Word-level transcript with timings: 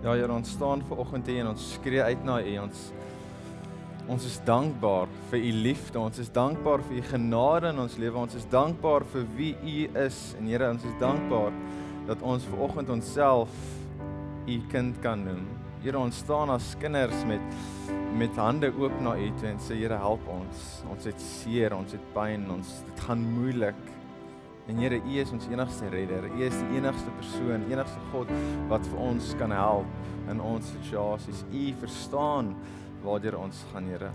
Ja 0.00 0.14
Here, 0.16 0.32
ons 0.32 0.48
staan 0.48 0.80
ver 0.88 0.96
oggend 1.02 1.26
hier 1.28 1.42
en 1.42 1.50
ons 1.50 1.64
skree 1.74 2.00
uit 2.00 2.22
na 2.24 2.38
U. 2.40 2.52
Ons 2.62 2.86
ons 4.10 4.24
is 4.24 4.38
dankbaar 4.46 5.10
vir 5.28 5.44
U 5.44 5.50
liefde. 5.66 6.00
Ons 6.00 6.22
is 6.22 6.30
dankbaar 6.32 6.80
vir 6.86 6.96
U 6.96 7.02
genade 7.10 7.68
in 7.74 7.82
ons 7.82 7.98
lewe. 8.00 8.16
Ons 8.22 8.38
is 8.38 8.46
dankbaar 8.48 9.04
vir 9.12 9.28
wie 9.36 9.50
U 9.60 9.74
is. 10.00 10.22
En 10.40 10.48
Here, 10.48 10.70
ons 10.72 10.88
is 10.88 10.96
dankbaar 11.02 11.52
dat 12.08 12.24
ons 12.24 12.48
ver 12.48 12.64
oggend 12.64 12.94
onsself 12.96 13.52
U 14.48 14.56
kind 14.72 14.96
kan 15.04 15.20
noem. 15.28 15.44
Here, 15.84 16.00
ons 16.00 16.24
staan 16.24 16.56
as 16.56 16.72
kinders 16.80 17.20
met 17.28 17.44
met 18.16 18.40
hande 18.40 18.72
oop 18.80 18.96
na 19.04 19.12
U 19.20 19.28
toe 19.36 19.52
en 19.52 19.60
sê 19.60 19.82
Here, 19.82 20.00
help 20.00 20.24
ons. 20.32 20.68
Ons 20.96 21.12
het 21.12 21.20
seer, 21.20 21.76
ons 21.76 21.92
het 21.92 22.12
pyn, 22.16 22.48
ons 22.56 22.76
dit 22.88 23.04
gaan 23.04 23.28
moeilik. 23.36 23.99
En 24.70 24.76
Here, 24.78 25.00
U 25.02 25.18
is 25.18 25.30
ons 25.34 25.48
enigste 25.50 25.88
redder. 25.90 26.28
U 26.30 26.42
is 26.46 26.54
die 26.54 26.76
enigste 26.78 27.10
persoon, 27.18 27.64
enigste 27.72 27.98
God 28.12 28.28
wat 28.70 28.84
vir 28.86 29.00
ons 29.02 29.32
kan 29.40 29.50
help 29.50 30.30
in 30.30 30.38
ons 30.46 30.68
situasies. 30.76 31.40
U 31.50 31.62
verstaan 31.80 32.52
waartoe 33.02 33.34
ons 33.34 33.64
gaan, 33.72 33.90
Here. 33.90 34.12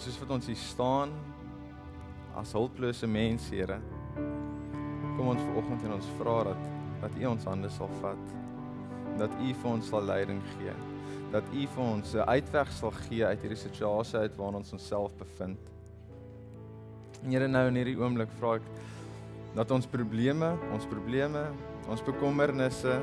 Soos 0.00 0.18
wat 0.24 0.34
ons 0.40 0.50
hier 0.50 0.58
staan 0.58 1.14
as 2.40 2.56
hulplose 2.58 3.06
mense, 3.06 3.54
Here. 3.54 3.78
Kom 5.14 5.30
ons 5.30 5.46
vanoggend 5.52 5.86
en 5.86 5.98
ons 6.00 6.12
vra 6.18 6.38
dat 6.50 6.68
dat 7.00 7.14
U 7.16 7.26
ons 7.30 7.46
hande 7.48 7.70
sal 7.72 7.98
vat. 8.02 8.38
Dat 9.22 9.38
U 9.38 9.54
vir 9.54 9.70
ons 9.70 9.86
sal 9.94 10.02
leiding 10.02 10.42
gee. 10.56 10.74
Dat 11.30 11.46
U 11.54 11.66
vir 11.76 11.84
ons 11.84 12.14
'n 12.14 12.26
uitweg 12.26 12.72
sal 12.72 12.90
gee 13.06 13.22
uit 13.24 13.40
hierdie 13.40 13.66
situasie 13.68 14.18
uit 14.18 14.36
waarin 14.36 14.64
ons 14.64 14.72
onsself 14.72 15.14
bevind. 15.14 15.70
En 17.20 17.34
Here 17.34 17.48
nou 17.48 17.66
in 17.68 17.76
hierdie 17.76 17.98
oomblik 18.00 18.30
vra 18.38 18.54
ek 18.56 18.68
dat 19.52 19.72
ons 19.74 19.88
probleme, 19.90 20.54
ons 20.72 20.86
probleme, 20.88 21.42
ons 21.90 22.02
bekommernisse 22.06 22.94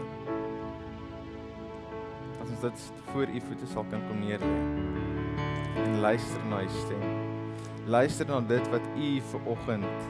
dat 2.38 2.48
ons 2.48 2.63
dit 2.63 2.85
voor 3.11 3.30
u 3.30 3.44
voete 3.50 3.69
sal 3.69 3.86
kan 3.91 4.02
kom 4.08 4.23
neer 4.23 4.41
lê. 4.41 4.58
En 5.83 6.00
luister 6.02 6.50
na 6.50 6.64
u 6.66 6.69
stem. 6.80 7.06
Luister 7.86 8.30
na 8.31 8.41
dit 8.41 8.72
wat 8.73 8.89
u 8.95 9.14
vir 9.31 9.50
oggend 9.53 10.09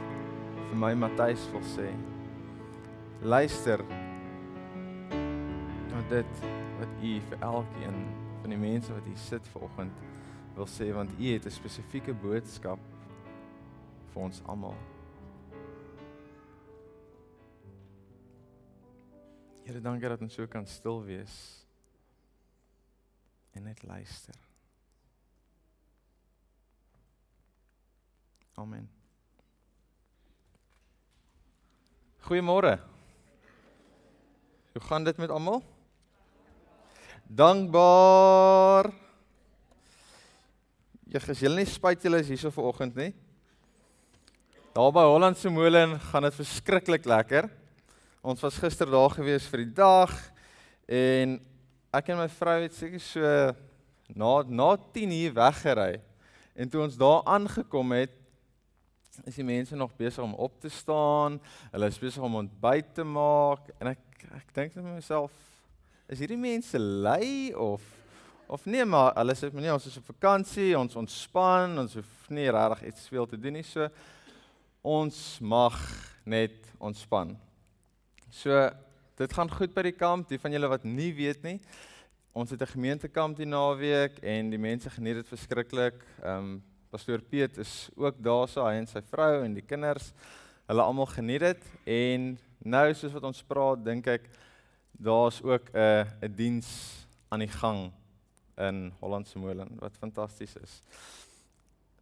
vir 0.70 0.78
my 0.86 0.94
Matthys 1.04 1.44
wil 1.52 1.64
sê. 1.76 1.92
Luister 3.20 3.84
na 5.92 6.04
dit 6.08 6.46
wat 6.78 7.00
u 7.02 7.16
vir 7.28 7.42
elkeen 7.52 8.04
van 8.40 8.54
die 8.54 8.62
mense 8.62 8.94
wat 8.94 9.04
hier 9.10 9.20
sit 9.20 9.52
ver 9.52 9.68
oggend 9.68 10.06
wil 10.56 10.70
sê 10.70 10.94
want 10.96 11.12
u 11.18 11.26
het 11.34 11.44
'n 11.44 11.58
spesifieke 11.60 12.14
boodskap 12.14 12.80
vir 14.18 14.26
ons 14.26 14.40
almal. 14.50 14.74
Here, 19.62 19.78
dankie 19.84 20.10
dat 20.10 20.22
ons 20.24 20.34
so 20.34 20.48
kan 20.50 20.66
stil 20.66 20.98
wees 21.06 21.34
en 23.54 23.68
net 23.68 23.82
luister. 23.86 24.34
Amen. 28.58 28.88
Goeiemôre. 32.26 32.74
Hoe 34.74 34.82
gaan 34.88 35.06
dit 35.06 35.22
met 35.22 35.30
almal? 35.30 35.62
Dankbaar. 37.28 38.90
Jy 41.08 41.22
gesien 41.22 41.54
nie 41.54 41.68
spyt 41.70 42.02
julle 42.02 42.18
is 42.24 42.34
hierso 42.34 42.50
vanoggend 42.52 42.98
nie. 42.98 43.12
Daar 44.78 44.92
by 44.94 45.02
Hollandse 45.02 45.50
Molen 45.50 45.96
gaan 46.00 46.22
dit 46.22 46.34
verskriklik 46.38 47.02
lekker. 47.04 47.48
Ons 48.22 48.44
was 48.44 48.60
gister 48.62 48.86
daar 48.86 49.10
gewees 49.10 49.48
vir 49.50 49.64
die 49.64 49.72
dag 49.74 50.12
en 50.86 51.32
ek 51.98 52.10
en 52.12 52.20
my 52.20 52.26
vrou 52.30 52.54
het 52.60 52.76
seker 52.76 53.02
so 53.02 53.32
na 54.14 54.28
na 54.46 54.68
10 54.94 55.14
uur 55.16 55.32
weggery. 55.34 55.96
En 56.54 56.70
toe 56.70 56.84
ons 56.84 56.94
daar 57.00 57.26
aangekom 57.26 57.90
het, 57.96 58.12
is 59.26 59.40
die 59.40 59.46
mense 59.48 59.74
nog 59.74 59.96
besig 59.98 60.22
om 60.22 60.36
op 60.38 60.60
te 60.62 60.70
staan. 60.70 61.40
Hulle 61.72 61.88
is 61.90 61.98
besig 61.98 62.22
om 62.22 62.36
ontbyt 62.44 62.92
te 63.00 63.02
maak 63.02 63.72
en 63.80 63.90
ek 63.96 64.28
ek 64.36 64.52
dink 64.60 64.76
net 64.76 64.84
vir 64.84 64.92
myself, 64.92 65.32
is 66.06 66.22
hierdie 66.22 66.38
mense 66.38 66.78
lui 66.78 67.50
of 67.50 67.82
of 68.46 68.62
nee 68.70 68.86
maar 68.86 69.10
hulle 69.18 69.34
sê 69.34 69.50
nee 69.58 69.74
ons 69.74 69.90
is 69.90 69.98
op 69.98 70.06
vakansie, 70.14 70.70
ons 70.78 70.94
ontspan, 71.02 71.74
ons 71.82 71.98
hoef 71.98 72.30
nie 72.30 72.46
regtig 72.46 72.92
iets 72.92 73.10
veel 73.10 73.26
te 73.26 73.40
doen 73.42 73.58
nie. 73.58 73.66
So 73.66 73.90
ons 74.88 75.38
mag 75.44 75.76
net 76.24 76.56
ontspan. 76.80 77.34
So 78.32 78.54
dit 79.18 79.32
gaan 79.36 79.50
goed 79.52 79.74
by 79.74 79.84
die 79.88 79.96
kamp. 79.96 80.28
Die 80.30 80.40
van 80.40 80.54
julle 80.54 80.70
wat 80.70 80.86
nie 80.88 81.10
weet 81.16 81.44
nie, 81.44 81.58
ons 82.32 82.50
het 82.50 82.62
'n 82.62 82.72
gemeentekamp 82.72 83.36
die 83.36 83.48
naweek 83.48 84.18
en 84.22 84.50
die 84.50 84.58
mense 84.58 84.90
geniet 84.90 85.20
dit 85.20 85.28
verskriklik. 85.28 86.00
Ehm 86.22 86.38
um, 86.38 86.62
pastoor 86.90 87.20
Piet 87.20 87.58
is 87.58 87.90
ook 87.96 88.16
daar 88.22 88.48
so 88.48 88.64
hy 88.64 88.78
en 88.80 88.86
sy 88.86 89.02
vrou 89.10 89.44
en 89.44 89.54
die 89.54 89.66
kinders. 89.66 90.12
Hulle 90.66 90.82
almal 90.82 91.06
geniet 91.06 91.40
dit 91.40 91.62
en 91.84 92.38
nou 92.58 92.94
soos 92.94 93.12
wat 93.12 93.24
ons 93.24 93.42
praat, 93.42 93.84
dink 93.84 94.06
ek 94.06 94.24
daar's 94.92 95.42
ook 95.42 95.68
'n 95.74 96.06
'n 96.22 96.34
diens 96.34 96.68
aan 97.28 97.40
die 97.40 97.54
gang 97.60 97.92
in 98.56 98.92
Hollandse 99.00 99.38
Molen 99.38 99.68
wat 99.80 99.96
fantasties 99.96 100.56
is. 100.56 100.82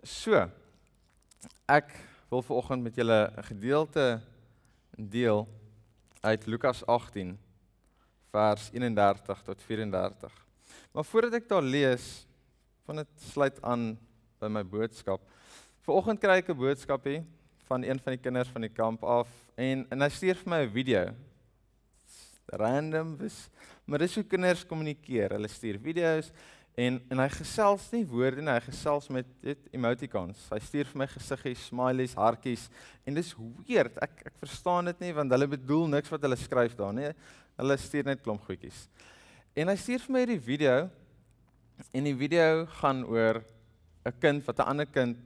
So 0.02 0.50
ek 1.68 2.15
wil 2.28 2.42
veraloggend 2.42 2.82
met 2.82 2.94
julle 2.94 3.32
'n 3.36 3.42
gedeelte 3.42 4.20
deel 4.96 5.48
uit 6.20 6.46
Lukas 6.46 6.86
18 6.86 7.38
vers 8.30 8.70
31 8.72 9.42
tot 9.42 9.62
34. 9.62 10.46
Maar 10.92 11.04
voordat 11.04 11.32
ek 11.32 11.48
daar 11.48 11.62
lees, 11.62 12.26
van 12.84 12.96
dit 12.96 13.08
sluit 13.32 13.62
aan 13.62 13.98
by 14.38 14.46
my 14.46 14.62
boodskap. 14.66 15.20
Vanoggend 15.86 16.20
kry 16.20 16.38
ek 16.42 16.50
'n 16.50 16.58
boodskap 16.58 17.04
hier 17.04 17.24
van 17.66 17.82
een 17.82 17.98
van 17.98 18.12
die 18.12 18.22
kinders 18.22 18.48
van 18.48 18.60
die 18.60 18.72
kamp 18.72 19.04
af 19.04 19.28
en 19.54 19.86
en 19.90 20.00
hy 20.00 20.08
stuur 20.08 20.36
vir 20.42 20.50
my 20.50 20.60
'n 20.64 20.70
video. 20.70 21.14
Random, 22.46 23.18
maar 23.84 23.98
dis 23.98 24.14
hoe 24.14 24.24
kinders 24.24 24.66
kommunikeer. 24.66 25.30
Hulle 25.30 25.48
stuur 25.48 25.78
video's 25.82 26.30
En 26.76 26.98
en 27.08 27.20
hy 27.22 27.28
gesels 27.32 27.86
nie 27.94 28.02
woorde 28.04 28.42
nie, 28.44 28.52
hy 28.52 28.60
gesels 28.66 29.06
met 29.08 29.28
dit 29.40 29.68
emoticons. 29.72 30.42
Hy 30.52 30.58
stuur 30.60 30.88
vir 30.90 31.00
my 31.00 31.06
gesiggies, 31.08 31.62
smileys, 31.70 32.14
hartjies 32.18 32.66
en 33.08 33.16
dis 33.16 33.30
weird. 33.64 33.96
Ek 34.04 34.26
ek 34.28 34.34
verstaan 34.42 34.90
dit 34.90 35.06
nie 35.06 35.14
want 35.16 35.32
hulle 35.32 35.48
bedoel 35.54 35.86
niks 35.94 36.12
wat 36.12 36.26
hulle 36.26 36.36
skryf 36.36 36.74
daar 36.76 36.92
nie. 36.92 37.08
Hulle 37.56 37.76
stuur 37.80 38.10
net 38.10 38.20
klomp 38.20 38.44
goedjies. 38.44 38.82
En 39.56 39.72
hy 39.72 39.76
stuur 39.80 40.04
vir 40.04 40.12
my 40.12 40.24
hierdie 40.26 40.42
video 40.50 40.74
en 41.96 42.08
die 42.10 42.12
video 42.18 42.66
gaan 42.76 43.00
oor 43.08 43.40
'n 44.04 44.12
kind 44.20 44.44
wat 44.44 44.60
'n 44.60 44.68
ander 44.68 44.86
kind 44.86 45.16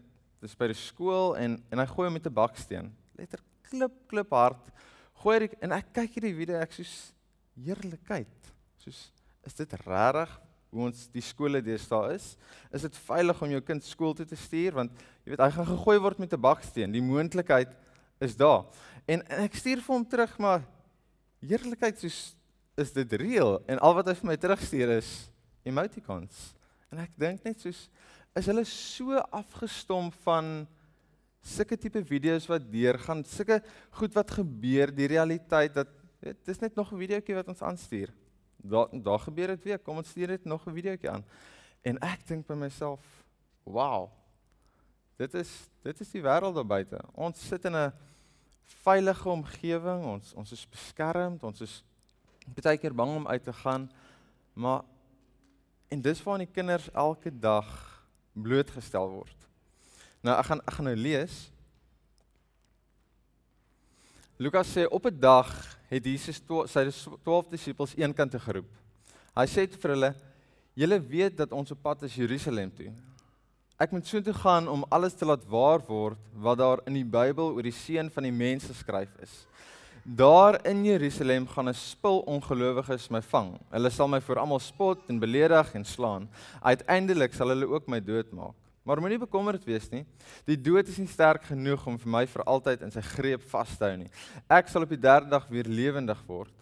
dis 0.41 0.55
by 0.55 0.69
die 0.71 0.79
skool 0.79 1.35
en 1.35 1.59
en 1.73 1.79
hy 1.83 1.87
gooi 1.87 2.07
hom 2.07 2.15
met 2.15 2.27
'n 2.27 2.35
baksteen. 2.35 2.93
Letter 3.19 3.43
klip 3.67 4.07
klip 4.07 4.31
hard. 4.31 4.71
Gooi 5.19 5.41
hy 5.41 5.51
en 5.63 5.73
ek 5.73 5.91
kyk 5.93 6.15
hierdie 6.15 6.37
video 6.39 6.63
ek 6.63 6.73
soos 6.73 7.13
heerlikheid. 7.59 8.55
Soos 8.79 9.11
is 9.43 9.55
dit 9.55 9.73
regtig 9.83 10.31
hoe 10.71 10.87
ons 10.87 11.07
die 11.11 11.23
skole 11.25 11.61
deesdae 11.63 12.15
is. 12.15 12.35
Is 12.75 12.87
dit 12.87 12.99
veilig 13.07 13.43
om 13.43 13.55
jou 13.55 13.61
kind 13.67 13.85
skool 13.85 14.15
toe 14.15 14.27
te 14.27 14.39
stuur 14.39 14.77
want 14.79 14.93
jy 15.25 15.33
weet 15.33 15.43
hy 15.43 15.51
gaan 15.57 15.71
gegooi 15.73 15.99
word 15.99 16.19
met 16.23 16.33
'n 16.33 16.41
baksteen. 16.41 16.93
Die 16.93 17.03
moontlikheid 17.03 17.75
is 18.21 18.37
daar. 18.37 18.65
En, 19.07 19.23
en 19.27 19.45
ek 19.45 19.55
stuur 19.55 19.83
vir 19.83 19.95
hom 19.95 20.07
terug 20.07 20.39
maar 20.39 20.63
eerlikheid 21.41 21.99
soos 21.99 22.37
is 22.77 22.93
dit 22.93 23.13
reëel 23.13 23.59
en 23.67 23.79
al 23.79 23.95
wat 23.95 24.07
hy 24.07 24.15
vir 24.15 24.31
my 24.31 24.37
terugstuur 24.37 24.97
is 24.99 25.31
emoticons. 25.67 26.55
En 26.91 26.99
ek 26.99 27.13
dink 27.19 27.45
net 27.45 27.61
soos 27.61 27.89
is 28.39 28.47
hulle 28.47 28.65
so 28.65 29.19
afgestom 29.35 30.13
van 30.23 30.69
sulke 31.43 31.77
tipe 31.77 32.03
video's 32.05 32.47
wat 32.47 32.63
deurgaan, 32.71 33.25
sulke 33.25 33.59
goed 33.99 34.15
wat 34.15 34.31
gebeur, 34.31 34.93
die 34.95 35.09
realiteit 35.11 35.75
dat 35.75 35.89
dit 36.21 36.49
is 36.53 36.61
net 36.61 36.77
nog 36.77 36.93
'n 36.93 37.01
videoetjie 37.01 37.35
wat 37.35 37.49
ons 37.49 37.63
aanstuur 37.63 38.13
daar 38.63 38.89
daar 38.93 39.19
gebeur 39.19 39.47
dit 39.47 39.63
weer. 39.63 39.79
Kom 39.79 39.97
ons 39.97 40.09
stuur 40.09 40.29
net 40.29 40.45
nog 40.45 40.67
'n 40.67 40.75
videoetjie 40.75 41.11
aan. 41.11 41.25
En 41.83 41.99
ek 41.99 42.27
dink 42.27 42.47
by 42.47 42.55
myself, 42.55 43.01
"Wow. 43.63 44.11
Dit 45.17 45.35
is 45.35 45.69
dit 45.83 46.01
is 46.01 46.11
die 46.11 46.23
wêreld 46.23 46.55
daar 46.55 46.67
buite. 46.67 47.01
Ons 47.15 47.47
sit 47.47 47.65
in 47.65 47.77
'n 47.77 47.93
veilige 48.83 49.29
omgewing. 49.29 50.05
Ons 50.05 50.33
ons 50.35 50.53
is 50.53 50.69
beskermd. 50.69 51.43
Ons 51.43 51.61
is 51.61 51.85
baie 52.63 52.79
keer 52.79 52.95
bang 52.95 53.15
om 53.17 53.27
uit 53.27 53.45
te 53.45 53.53
gaan. 53.53 53.91
Maar 54.53 54.83
en 55.89 56.01
dis 56.01 56.23
waar 56.23 56.39
die 56.39 56.47
kinders 56.47 56.91
elke 56.91 57.39
dag 57.39 57.69
blootgestel 58.33 59.09
word. 59.11 59.49
Nou 60.21 60.39
ek 60.39 60.45
gaan 60.45 60.61
ek 60.61 60.75
gaan 60.75 60.85
nou 60.85 60.97
lees. 60.97 61.53
Lukas 64.41 64.71
sê 64.73 64.87
op 64.89 65.05
'n 65.05 65.21
dag 65.21 65.49
het 65.91 66.05
Jesus 66.05 66.41
to, 66.41 66.67
sy 66.67 66.89
12 67.25 67.49
disippels 67.49 67.93
eenkant 67.97 68.31
te 68.31 68.39
geroep. 68.41 68.71
Hy 69.37 69.47
sê 69.47 69.69
vir 69.69 69.91
hulle: 69.91 70.15
"Julle 70.75 70.99
weet 71.01 71.37
dat 71.37 71.53
ons 71.53 71.71
op 71.71 71.83
pad 71.83 72.03
is 72.03 72.15
Jerusalem 72.15 72.73
toe. 72.75 72.91
Ek 73.79 73.93
moet 73.93 74.07
soontoe 74.07 74.33
gaan 74.33 74.69
om 74.69 74.85
alles 74.89 75.15
te 75.15 75.27
laat 75.27 75.45
waar 75.45 75.81
word 75.87 76.19
wat 76.35 76.59
daar 76.59 76.81
in 76.87 76.95
die 76.95 77.05
Bybel 77.05 77.53
oor 77.53 77.63
die 77.63 77.73
seun 77.73 78.11
van 78.11 78.23
die 78.23 78.33
mens 78.33 78.65
geskryf 78.65 79.11
is. 79.23 79.47
daar 80.05 80.67
in 80.67 80.85
Jerusalem 80.85 81.47
gaan 81.47 81.69
'n 81.69 81.75
spul 81.75 82.21
ongelowiges 82.21 83.11
my 83.11 83.21
vang. 83.23 83.61
Hulle 83.71 83.91
sal 83.91 84.09
my 84.09 84.21
voor 84.21 84.39
almal 84.39 84.59
spot 84.59 84.99
en 85.09 85.19
beledig 85.19 85.75
en 85.75 85.85
slaan. 85.85 86.29
Uiteindelik 86.63 87.35
sal 87.35 87.49
hulle 87.49 87.67
ook 87.67 87.87
my 87.87 88.01
doodmaak. 88.01 88.55
Maar 88.83 89.01
moenie 89.03 89.21
bekommerd 89.21 89.65
wees 89.69 89.91
nie. 89.93 90.07
Die 90.49 90.57
dood 90.57 90.89
is 90.89 90.99
nie 90.99 91.11
sterk 91.11 91.45
genoeg 91.51 91.85
om 91.87 91.99
vir 92.01 92.13
my 92.15 92.23
vir 92.31 92.45
altyd 92.49 92.87
in 92.87 92.95
sy 92.95 93.03
greep 93.05 93.45
vas 93.53 93.77
te 93.77 93.91
hou 93.91 93.99
nie. 94.01 94.11
Ek 94.49 94.71
sal 94.73 94.87
op 94.87 94.95
die 94.95 95.01
derde 95.01 95.29
dag 95.31 95.47
weer 95.53 95.69
lewendig 95.69 96.23
word. 96.27 96.55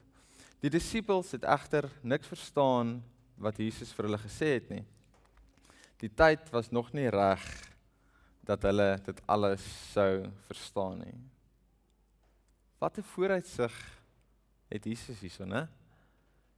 Die 0.58 0.72
disippels 0.72 1.30
het 1.36 1.46
egter 1.46 1.86
niks 2.02 2.26
verstaan 2.26 2.98
wat 3.38 3.60
Jesus 3.62 3.94
vir 3.94 4.08
hulle 4.08 4.18
gesê 4.18 4.56
het 4.56 4.70
nie. 4.72 4.82
Die 6.02 6.10
tyd 6.10 6.50
was 6.54 6.72
nog 6.74 6.90
nie 6.94 7.06
reg 7.10 7.44
dat 8.48 8.64
hulle 8.66 8.96
dit 9.06 9.18
alles 9.30 9.64
sou 9.92 10.26
verstaan 10.48 11.02
nie. 11.04 11.18
Wat 12.78 12.98
'n 12.98 13.02
vooruitsig 13.02 13.74
het 14.70 14.84
Jesus 14.84 15.20
hierso, 15.20 15.44
né? 15.44 15.68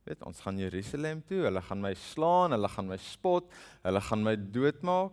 Weet 0.04 0.22
ons 0.24 0.40
gaan 0.40 0.58
Jerusalem 0.58 1.22
toe, 1.26 1.44
hulle 1.44 1.62
gaan 1.62 1.80
my 1.80 1.94
slaan, 1.94 2.52
hulle 2.52 2.68
gaan 2.68 2.88
my 2.88 2.96
spot, 2.96 3.44
hulle 3.82 4.00
gaan 4.00 4.22
my 4.22 4.36
doodmaak. 4.36 5.12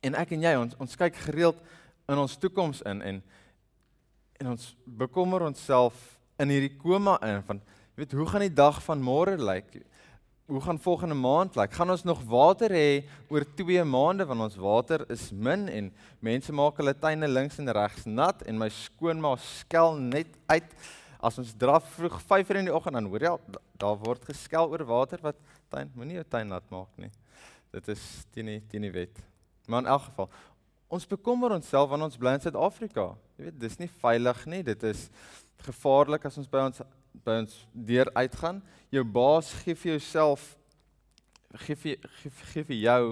En 0.00 0.16
ek 0.16 0.32
en 0.36 0.48
jy 0.48 0.54
ons 0.56 0.76
ons 0.80 0.96
kyk 1.02 1.18
gereeld 1.26 1.60
in 2.10 2.18
ons 2.18 2.38
toekoms 2.40 2.82
in 2.88 3.02
en 3.02 3.22
en 4.40 4.54
ons 4.54 4.70
bekommer 4.84 5.44
onsself 5.44 5.96
in 6.40 6.48
hierdie 6.48 6.76
koma 6.80 7.18
in 7.26 7.42
van 7.44 7.58
weet 7.98 8.14
hoe 8.16 8.26
gaan 8.30 8.46
die 8.46 8.54
dag 8.56 8.78
van 8.86 9.02
môre 9.04 9.36
lyk? 9.36 9.82
Hoe 10.48 10.62
gaan 10.64 10.80
volgende 10.80 11.14
maand 11.14 11.58
lyk? 11.60 11.74
Gaan 11.76 11.92
ons 11.92 12.06
nog 12.08 12.22
water 12.24 12.72
hê 12.72 13.02
oor 13.28 13.44
2 13.58 13.84
maande 13.84 14.24
want 14.26 14.46
ons 14.48 14.56
water 14.56 15.04
is 15.12 15.28
min 15.30 15.68
en 15.68 15.92
mense 16.24 16.52
maak 16.56 16.80
hulle 16.80 16.96
tuine 16.96 17.28
links 17.28 17.60
en 17.60 17.68
regs 17.76 18.08
nat 18.08 18.40
en 18.48 18.58
my 18.58 18.70
skoonma 18.72 19.34
skel 19.44 20.00
net 20.00 20.32
uit 20.48 20.72
as 21.20 21.36
ons 21.42 21.52
draf 21.60 21.92
vroeg 21.98 22.16
5:00 22.24 22.62
in 22.62 22.70
die 22.70 22.74
oggend 22.74 22.96
dan 22.96 23.10
hoor 23.12 23.26
jy 23.28 23.34
daar 23.76 24.00
word 24.00 24.24
geskel 24.24 24.72
oor 24.72 24.84
water 24.88 25.20
wat 25.20 25.36
tuin 25.68 25.92
moenie 25.94 26.16
jou 26.16 26.24
tuin 26.24 26.48
nat 26.48 26.64
maak 26.70 26.96
nie. 26.96 27.12
Dit 27.70 27.88
is 27.88 28.24
teen 28.32 28.46
die 28.46 28.62
teen 28.66 28.88
die 28.88 28.96
wet. 28.96 29.29
Maar 29.70 29.84
in 29.84 29.92
elk 29.94 30.08
geval, 30.08 30.30
ons 30.90 31.06
bekommer 31.06 31.54
onsself 31.54 31.88
wanneer 31.88 32.10
ons 32.10 32.18
bly 32.18 32.34
in 32.34 32.42
Suid-Afrika. 32.42 33.04
Jy 33.38 33.46
weet, 33.46 33.60
dis 33.62 33.78
nie 33.78 33.90
veilig 34.02 34.40
nie. 34.50 34.62
Dit 34.66 34.82
is 34.88 35.06
gevaarlik 35.62 36.26
as 36.26 36.38
ons 36.40 36.50
by 36.50 36.64
ons 36.70 36.82
by 37.26 37.36
ons 37.42 37.54
deur 37.74 38.08
uitgaan. 38.14 38.60
Jou 38.94 39.04
baas 39.04 39.50
gee 39.62 39.76
vir 39.78 39.96
jouself 39.96 40.56
gee 41.66 41.76
gee, 41.76 41.96
gee 42.52 42.64
vir 42.64 42.76
jou 42.78 43.04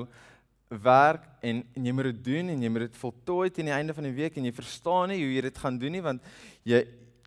werk 0.68 1.24
en 1.42 1.64
en 1.74 1.88
jy 1.88 1.94
moet 1.96 2.10
dit 2.10 2.20
doen 2.28 2.52
en 2.52 2.62
jy 2.62 2.70
moet 2.70 2.86
dit 2.86 3.00
voltooi 3.00 3.48
teen 3.50 3.70
die 3.70 3.74
einde 3.74 3.94
van 3.96 4.06
die 4.06 4.14
week 4.14 4.36
en 4.36 4.46
jy 4.46 4.52
verstaan 4.54 5.10
nie 5.10 5.18
hoe 5.22 5.32
jy 5.32 5.42
dit 5.48 5.58
gaan 5.64 5.78
doen 5.80 5.96
nie 5.96 6.04
want 6.04 6.22
jy 6.68 6.82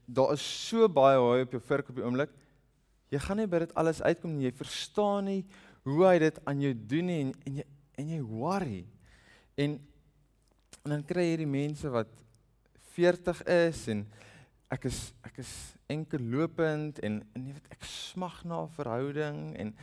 daar 0.07 0.33
is 0.35 0.45
so 0.45 0.87
baie 0.91 1.19
hooi 1.19 1.43
op 1.45 1.55
jou 1.55 1.61
vurk 1.63 1.89
op 1.91 1.99
die 1.99 2.03
oomblik. 2.05 2.31
Jy 3.11 3.19
gaan 3.23 3.39
nie 3.39 3.47
by 3.51 3.61
dit 3.63 3.75
alles 3.79 4.01
uitkom 4.03 4.33
nie. 4.35 4.47
Jy 4.49 4.55
verstaan 4.59 5.27
nie 5.27 5.41
hoe 5.87 6.03
hy 6.05 6.17
dit 6.19 6.39
aan 6.47 6.63
jou 6.63 6.73
doen 6.93 7.07
nie 7.07 7.19
en 7.25 7.31
en 7.45 7.61
jy 7.61 7.67
en 8.01 8.09
jy 8.15 8.21
worry. 8.23 8.81
En 9.61 9.77
en 10.81 10.95
dan 10.95 11.03
kry 11.05 11.27
hierdie 11.29 11.49
mense 11.49 11.89
wat 11.93 12.09
40 12.95 13.43
is 13.53 13.83
en 13.93 13.99
ek 14.73 14.87
is 14.89 14.99
ek 15.27 15.41
is 15.43 15.51
enkel 15.91 16.23
lopend 16.33 16.97
en 17.05 17.19
en 17.35 17.43
jy 17.45 17.53
weet 17.53 17.67
ek 17.75 17.85
smag 17.85 18.39
na 18.49 18.63
'n 18.63 18.73
verhouding 18.77 19.37
en 19.61 19.75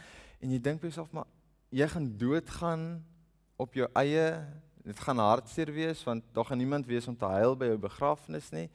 en 0.42 0.50
jy 0.50 0.58
dink 0.58 0.80
vir 0.80 0.90
jouself 0.90 1.12
maar 1.14 1.28
jy 1.70 1.86
gaan 1.88 2.08
doodgaan 2.18 3.04
op 3.56 3.74
jou 3.74 3.88
eie. 3.94 4.46
Dit 4.82 4.98
gaan 5.04 5.18
hartseer 5.18 5.70
wees 5.72 6.02
want 6.06 6.24
daar 6.32 6.48
gaan 6.48 6.58
niemand 6.58 6.86
wees 6.86 7.06
om 7.06 7.16
te 7.16 7.30
huil 7.38 7.56
by 7.56 7.70
jou 7.70 7.78
begrafnis 7.78 8.50
nie. 8.50 8.68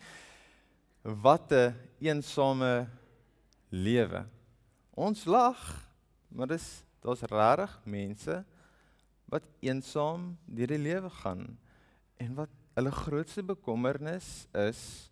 Wat 1.01 1.51
'n 1.51 1.75
eensame 2.00 2.88
lewe. 3.69 4.25
Ons 4.95 5.25
lag 5.25 5.59
maar 6.29 6.47
dis 6.47 6.83
daar's 7.01 7.21
regtig 7.21 7.79
mense 7.85 8.45
wat 9.31 9.48
eensaam 9.60 10.34
deur 10.46 10.74
die 10.75 10.81
lewe 10.81 11.10
gaan 11.22 11.48
en 12.22 12.36
wat 12.36 12.52
hulle 12.74 12.92
grootste 12.92 13.44
bekommernis 13.44 14.48
is 14.52 15.12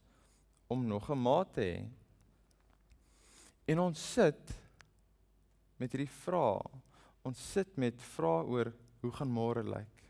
om 0.67 0.87
nog 0.87 1.09
'n 1.09 1.21
maat 1.21 1.53
te 1.53 1.61
hê. 1.61 1.85
En 3.65 3.79
ons 3.79 4.11
sit 4.13 4.53
met 5.77 5.91
hierdie 5.91 6.15
vrae. 6.23 6.61
Ons 7.21 7.51
sit 7.51 7.77
met 7.77 8.01
vrae 8.15 8.45
oor 8.45 8.73
hoe 9.01 9.11
gaan 9.11 9.31
môre 9.31 9.63
lyk? 9.63 10.09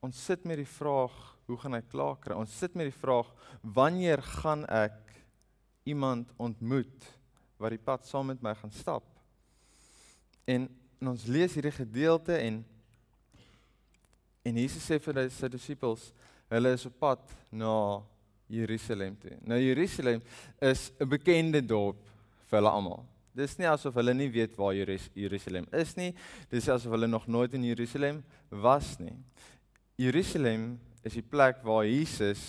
Ons 0.00 0.24
sit 0.24 0.44
met 0.44 0.56
die 0.56 0.72
vraag 0.78 1.14
hoe 1.46 1.56
gaan 1.58 1.74
ek 1.74 1.88
klaar 1.88 2.16
kry? 2.22 2.34
Ons 2.34 2.58
sit 2.58 2.74
met 2.74 2.88
die 2.90 3.00
vraag 3.00 3.28
wanneer 3.60 4.22
gaan 4.22 4.64
ek 4.66 4.98
iemand 5.84 6.30
ontmoet 6.36 7.08
wat 7.58 7.74
die 7.74 7.82
pad 7.82 8.06
saam 8.06 8.26
met 8.26 8.42
my 8.42 8.54
gaan 8.54 8.74
stap? 8.74 9.04
En, 10.44 10.68
en 11.00 11.08
ons 11.08 11.26
lees 11.26 11.54
hierdie 11.54 11.74
gedeelte 11.74 12.36
en 12.38 12.62
En 14.42 14.56
Jesus 14.58 14.82
sê 14.82 14.98
vir 14.98 15.22
sy 15.30 15.48
disippels, 15.48 16.08
hulle 16.52 16.72
is 16.74 16.86
op 16.88 16.98
pad 17.00 17.34
na 17.54 18.02
Jerusalem 18.52 19.16
toe. 19.16 19.36
Nou 19.46 19.58
Jerusalem 19.60 20.20
is 20.60 20.90
'n 21.00 21.08
bekende 21.08 21.62
dorp 21.62 22.02
vir 22.50 22.58
hulle 22.58 22.70
almal. 22.70 23.06
Dis 23.34 23.56
nie 23.56 23.66
asof 23.66 23.94
hulle 23.94 24.12
nie 24.14 24.28
weet 24.28 24.56
waar 24.56 24.74
Jerusalem 24.74 25.66
is 25.72 25.94
nie. 25.96 26.14
Dis 26.50 26.68
asof 26.68 26.92
hulle 26.92 27.06
nog 27.06 27.26
nooit 27.26 27.54
in 27.54 27.64
Jerusalem 27.64 28.22
was 28.50 28.98
nie. 28.98 29.16
Jerusalem 29.96 30.80
is 31.02 31.14
die 31.14 31.22
plek 31.22 31.62
waar 31.62 31.86
Jesus 31.86 32.42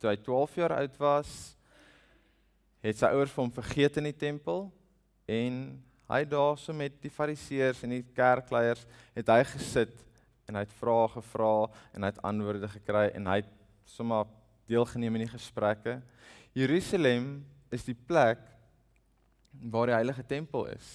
toe 0.00 0.10
hy 0.10 0.16
12 0.16 0.54
jaar 0.56 0.72
oud 0.80 0.96
was, 0.98 1.56
het 2.80 2.96
sy 2.96 3.10
ouers 3.12 3.32
vir 3.32 3.42
hom 3.44 3.52
vergeet 3.52 3.98
in 4.00 4.04
die 4.08 4.16
tempel 4.16 4.70
en 5.28 5.82
hy 6.10 6.24
daarso 6.24 6.72
met 6.72 6.96
die 7.02 7.12
fariseërs 7.12 7.82
en 7.84 7.90
die 7.90 8.04
kerkleiers 8.16 8.86
het 9.14 9.28
hy 9.28 9.42
gesit 9.52 9.92
en 10.50 10.58
hy 10.58 10.66
het 10.66 10.76
vrae 10.80 11.06
gevra 11.14 11.54
en 11.94 12.04
hy 12.04 12.10
het 12.10 12.22
antwoorde 12.26 12.68
gekry 12.74 13.06
en 13.14 13.30
hy 13.30 13.38
het 13.40 13.50
sommer 13.86 14.28
deelgeneem 14.70 15.16
in 15.18 15.24
die 15.24 15.32
gesprekke. 15.32 16.00
Jerusalem 16.58 17.40
is 17.70 17.86
die 17.86 17.94
plek 17.94 18.42
waar 19.70 19.90
die 19.90 19.98
heilige 19.98 20.26
tempel 20.26 20.66
is. 20.74 20.88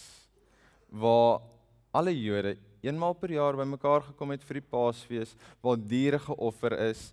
Waar 0.91 1.43
alle 1.95 2.13
Jode 2.15 2.55
eenmaal 2.85 3.15
per 3.17 3.33
jaar 3.33 3.57
bymekaar 3.57 4.09
gekom 4.11 4.35
het 4.35 4.43
vir 4.45 4.59
die 4.59 4.67
Paasfees, 4.69 5.33
waar 5.63 5.79
diere 5.79 6.19
geoffer 6.21 6.75
is. 6.85 7.07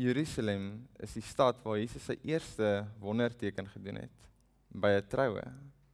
Jerusalem 0.00 0.86
is 1.02 1.14
die 1.18 1.26
stad 1.26 1.60
waar 1.62 1.78
Jesus 1.78 2.06
sy 2.08 2.16
eerste 2.26 2.86
wonderteken 3.02 3.68
gedoen 3.74 4.02
het 4.06 4.30
by 4.74 4.90
'n 4.98 5.06
troue 5.06 5.44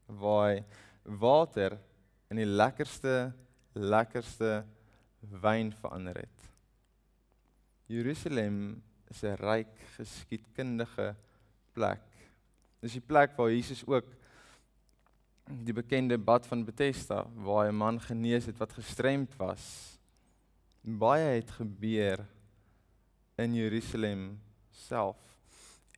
waar 0.07 0.49
hy 0.49 0.65
water 1.05 1.79
in 2.31 2.41
die 2.41 2.49
lekkerste 2.49 3.33
lekkerste 3.73 4.65
wyn 5.21 5.73
verander 5.73 6.17
het. 6.23 6.49
Jerusalem 7.91 8.83
is 9.11 9.23
'n 9.23 9.37
ryk 9.37 9.75
geskiedkundige 9.97 11.15
plek. 11.73 12.03
Dis 12.81 12.93
die 12.93 13.01
plek 13.01 13.37
waar 13.37 13.51
Jesus 13.51 13.87
ook 13.87 14.07
die 15.65 15.75
bekende 15.75 16.19
bad 16.19 16.47
van 16.47 16.65
Bethesda 16.65 17.27
waar 17.35 17.69
'n 17.69 17.77
man 17.77 18.01
genees 18.01 18.47
het 18.47 18.59
wat 18.59 18.73
gestremd 18.73 19.37
was. 19.37 19.99
Baie 20.81 21.41
het 21.41 21.51
gebeur 21.51 22.27
in 23.37 23.55
Jerusalem 23.55 24.41
self. 24.71 25.39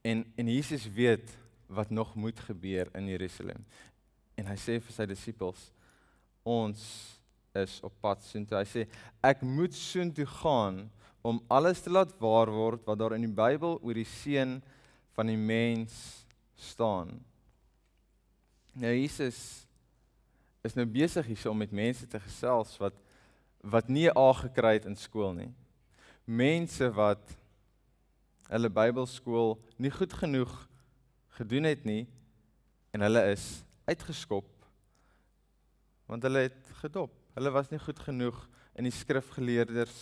En 0.02 0.32
en 0.34 0.48
Jesus 0.48 0.92
weet 0.92 1.36
wat 1.66 1.90
nog 1.90 2.14
moet 2.14 2.40
gebeur 2.40 2.88
in 2.94 3.06
Jerusalem. 3.06 3.64
En 4.34 4.46
hy 4.46 4.56
sê 4.56 4.80
vir 4.80 4.92
sy 4.92 5.06
disippels 5.06 5.70
ons 6.42 6.80
is 7.60 7.80
op 7.84 7.92
pad 8.00 8.22
soontoe. 8.24 8.58
Hy 8.58 8.68
sê 8.68 8.84
ek 9.24 9.42
moet 9.44 9.74
soontoe 9.76 10.26
gaan 10.40 10.86
om 11.22 11.40
alles 11.52 11.82
te 11.84 11.92
laat 11.92 12.14
waar 12.20 12.50
word 12.50 12.86
wat 12.88 12.98
daar 12.98 13.14
in 13.16 13.26
die 13.26 13.34
Bybel 13.34 13.78
oor 13.80 13.98
die 13.98 14.08
seun 14.08 14.60
van 15.14 15.28
die 15.30 15.38
mens 15.38 16.24
staan. 16.58 17.18
Nou 18.72 18.92
Jesus 18.94 19.38
is 20.64 20.76
nou 20.78 20.86
besig 20.88 21.28
hier 21.28 21.50
om 21.50 21.60
met 21.60 21.74
mense 21.74 22.08
te 22.08 22.20
gesels 22.22 22.76
wat 22.80 22.98
wat 23.62 23.88
nie 23.88 24.08
'n 24.08 24.16
A 24.18 24.32
gekry 24.32 24.72
het 24.74 24.86
in 24.86 24.96
skool 24.96 25.32
nie. 25.32 25.52
Mense 26.26 26.90
wat 26.90 27.36
hulle 28.48 28.70
Bybelskool 28.70 29.58
nie 29.78 29.90
goed 29.90 30.12
genoeg 30.12 30.68
gedoen 31.38 31.64
het 31.64 31.84
nie 31.84 32.06
en 32.90 33.00
hulle 33.00 33.22
is 33.30 33.62
uitgeskop 33.86 34.48
want 36.06 36.22
hulle 36.22 36.38
het 36.38 36.72
gedop. 36.82 37.21
Hulle 37.36 37.52
was 37.54 37.70
nie 37.72 37.80
goed 37.80 37.98
genoeg 37.98 38.38
in 38.78 38.88
die 38.88 38.94
skrifgeleerders 38.94 39.98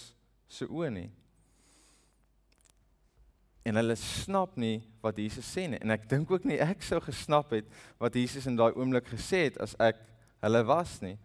se 0.50 0.66
oë 0.66 0.90
nie. 0.94 1.08
En 3.66 3.76
hulle 3.76 3.96
snap 3.98 4.56
nie 4.58 4.80
wat 5.04 5.18
Jesus 5.20 5.46
sê 5.46 5.66
nie. 5.70 5.78
En 5.84 5.92
ek 5.94 6.08
dink 6.10 6.30
ook 6.32 6.46
nie 6.48 6.58
ek 6.62 6.82
sou 6.86 6.98
gesnap 7.04 7.52
het 7.54 7.68
wat 8.00 8.16
Jesus 8.18 8.48
in 8.50 8.58
daai 8.58 8.72
oomblik 8.72 9.12
gesê 9.12 9.46
het 9.48 9.60
as 9.62 9.76
ek 9.82 10.00
hulle 10.40 10.64
was 10.66 10.96
nie. 11.04 11.16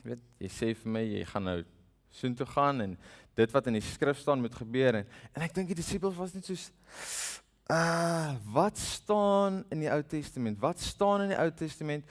Jy 0.00 0.12
weet, 0.14 0.26
jy 0.42 0.52
sê 0.52 0.72
vir 0.74 0.94
my 0.96 1.04
jy 1.04 1.24
gaan 1.28 1.46
nou 1.50 1.60
soontoe 2.16 2.48
gaan 2.48 2.80
en 2.80 2.98
dit 3.36 3.52
wat 3.52 3.66
in 3.68 3.76
die 3.76 3.84
skrif 3.84 4.18
staan 4.22 4.40
moet 4.40 4.54
gebeur 4.56 5.02
en 5.02 5.08
en 5.34 5.44
ek 5.44 5.54
dink 5.54 5.68
die 5.68 5.76
disippels 5.76 6.16
was 6.16 6.32
net 6.34 6.48
soos 6.48 6.70
uh 7.72 8.36
wat 8.54 8.78
staan 8.78 9.64
in 9.74 9.82
die 9.82 9.90
Ou 9.90 10.02
Testament? 10.06 10.60
Wat 10.62 10.80
staan 10.80 11.26
in 11.26 11.34
die 11.34 11.40
Ou 11.40 11.50
Testament 11.50 12.06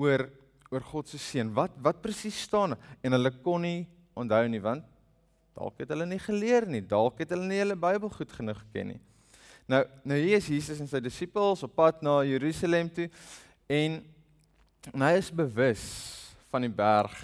oor 0.00 0.26
oor 0.74 0.84
God 0.84 1.08
se 1.10 1.20
seun? 1.22 1.52
Wat 1.54 1.74
wat 1.82 2.02
presies 2.02 2.42
staan? 2.46 2.76
En 3.02 3.16
hulle 3.16 3.32
kon 3.44 3.62
nie 3.64 3.84
onthou 4.18 4.44
nie 4.50 4.62
want 4.62 4.84
dalk 5.54 5.78
het 5.78 5.92
hulle 5.94 6.06
nie 6.10 6.18
geleer 6.18 6.66
nie. 6.66 6.82
Dalk 6.82 7.20
het 7.22 7.30
hulle 7.30 7.46
nie 7.46 7.60
hulle 7.60 7.78
Bybel 7.78 8.10
goed 8.10 8.32
genoeg 8.34 8.58
geken 8.66 8.94
nie. 8.94 9.00
Nou 9.70 9.84
nou 10.04 10.18
hier 10.18 10.40
is 10.40 10.50
Jesus 10.50 10.82
en 10.82 10.90
sy 10.90 11.00
disippels 11.02 11.62
op 11.64 11.76
pad 11.78 12.02
na 12.04 12.18
Jerusalem 12.26 12.90
toe 12.92 13.06
en, 13.70 14.00
en 14.92 15.06
hy 15.06 15.14
is 15.20 15.30
bewus 15.32 15.84
van 16.50 16.66
die 16.66 16.74
berg 16.74 17.14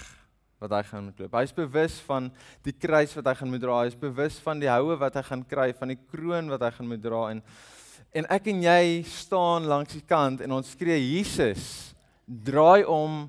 wat 0.61 0.76
hy 0.76 0.80
gaan 0.87 1.04
moet 1.09 1.21
loop. 1.21 1.35
Hy 1.37 1.42
is 1.49 1.57
bewus 1.57 1.99
van 2.07 2.30
die 2.64 2.76
kruis 2.76 3.12
wat 3.16 3.28
hy 3.30 3.35
gaan 3.38 3.52
moet 3.52 3.62
dra. 3.64 3.83
Hy 3.83 3.90
is 3.90 3.99
bewus 3.99 4.38
van 4.45 4.61
die 4.61 4.71
houe 4.71 4.97
wat 5.00 5.19
hy 5.19 5.25
gaan 5.26 5.45
kry, 5.49 5.69
van 5.76 5.92
die 5.95 6.00
kroon 6.12 6.50
wat 6.52 6.64
hy 6.66 6.73
gaan 6.78 6.90
moet 6.90 7.04
dra 7.04 7.26
en 7.35 7.45
en 8.11 8.26
ek 8.35 8.49
en 8.50 8.64
jy 8.64 9.02
staan 9.07 9.69
langs 9.71 9.95
die 9.95 10.02
kant 10.02 10.40
en 10.42 10.57
ons 10.57 10.73
skree 10.75 10.99
Jesus, 10.99 11.92
draai 12.26 12.83
om, 12.88 13.28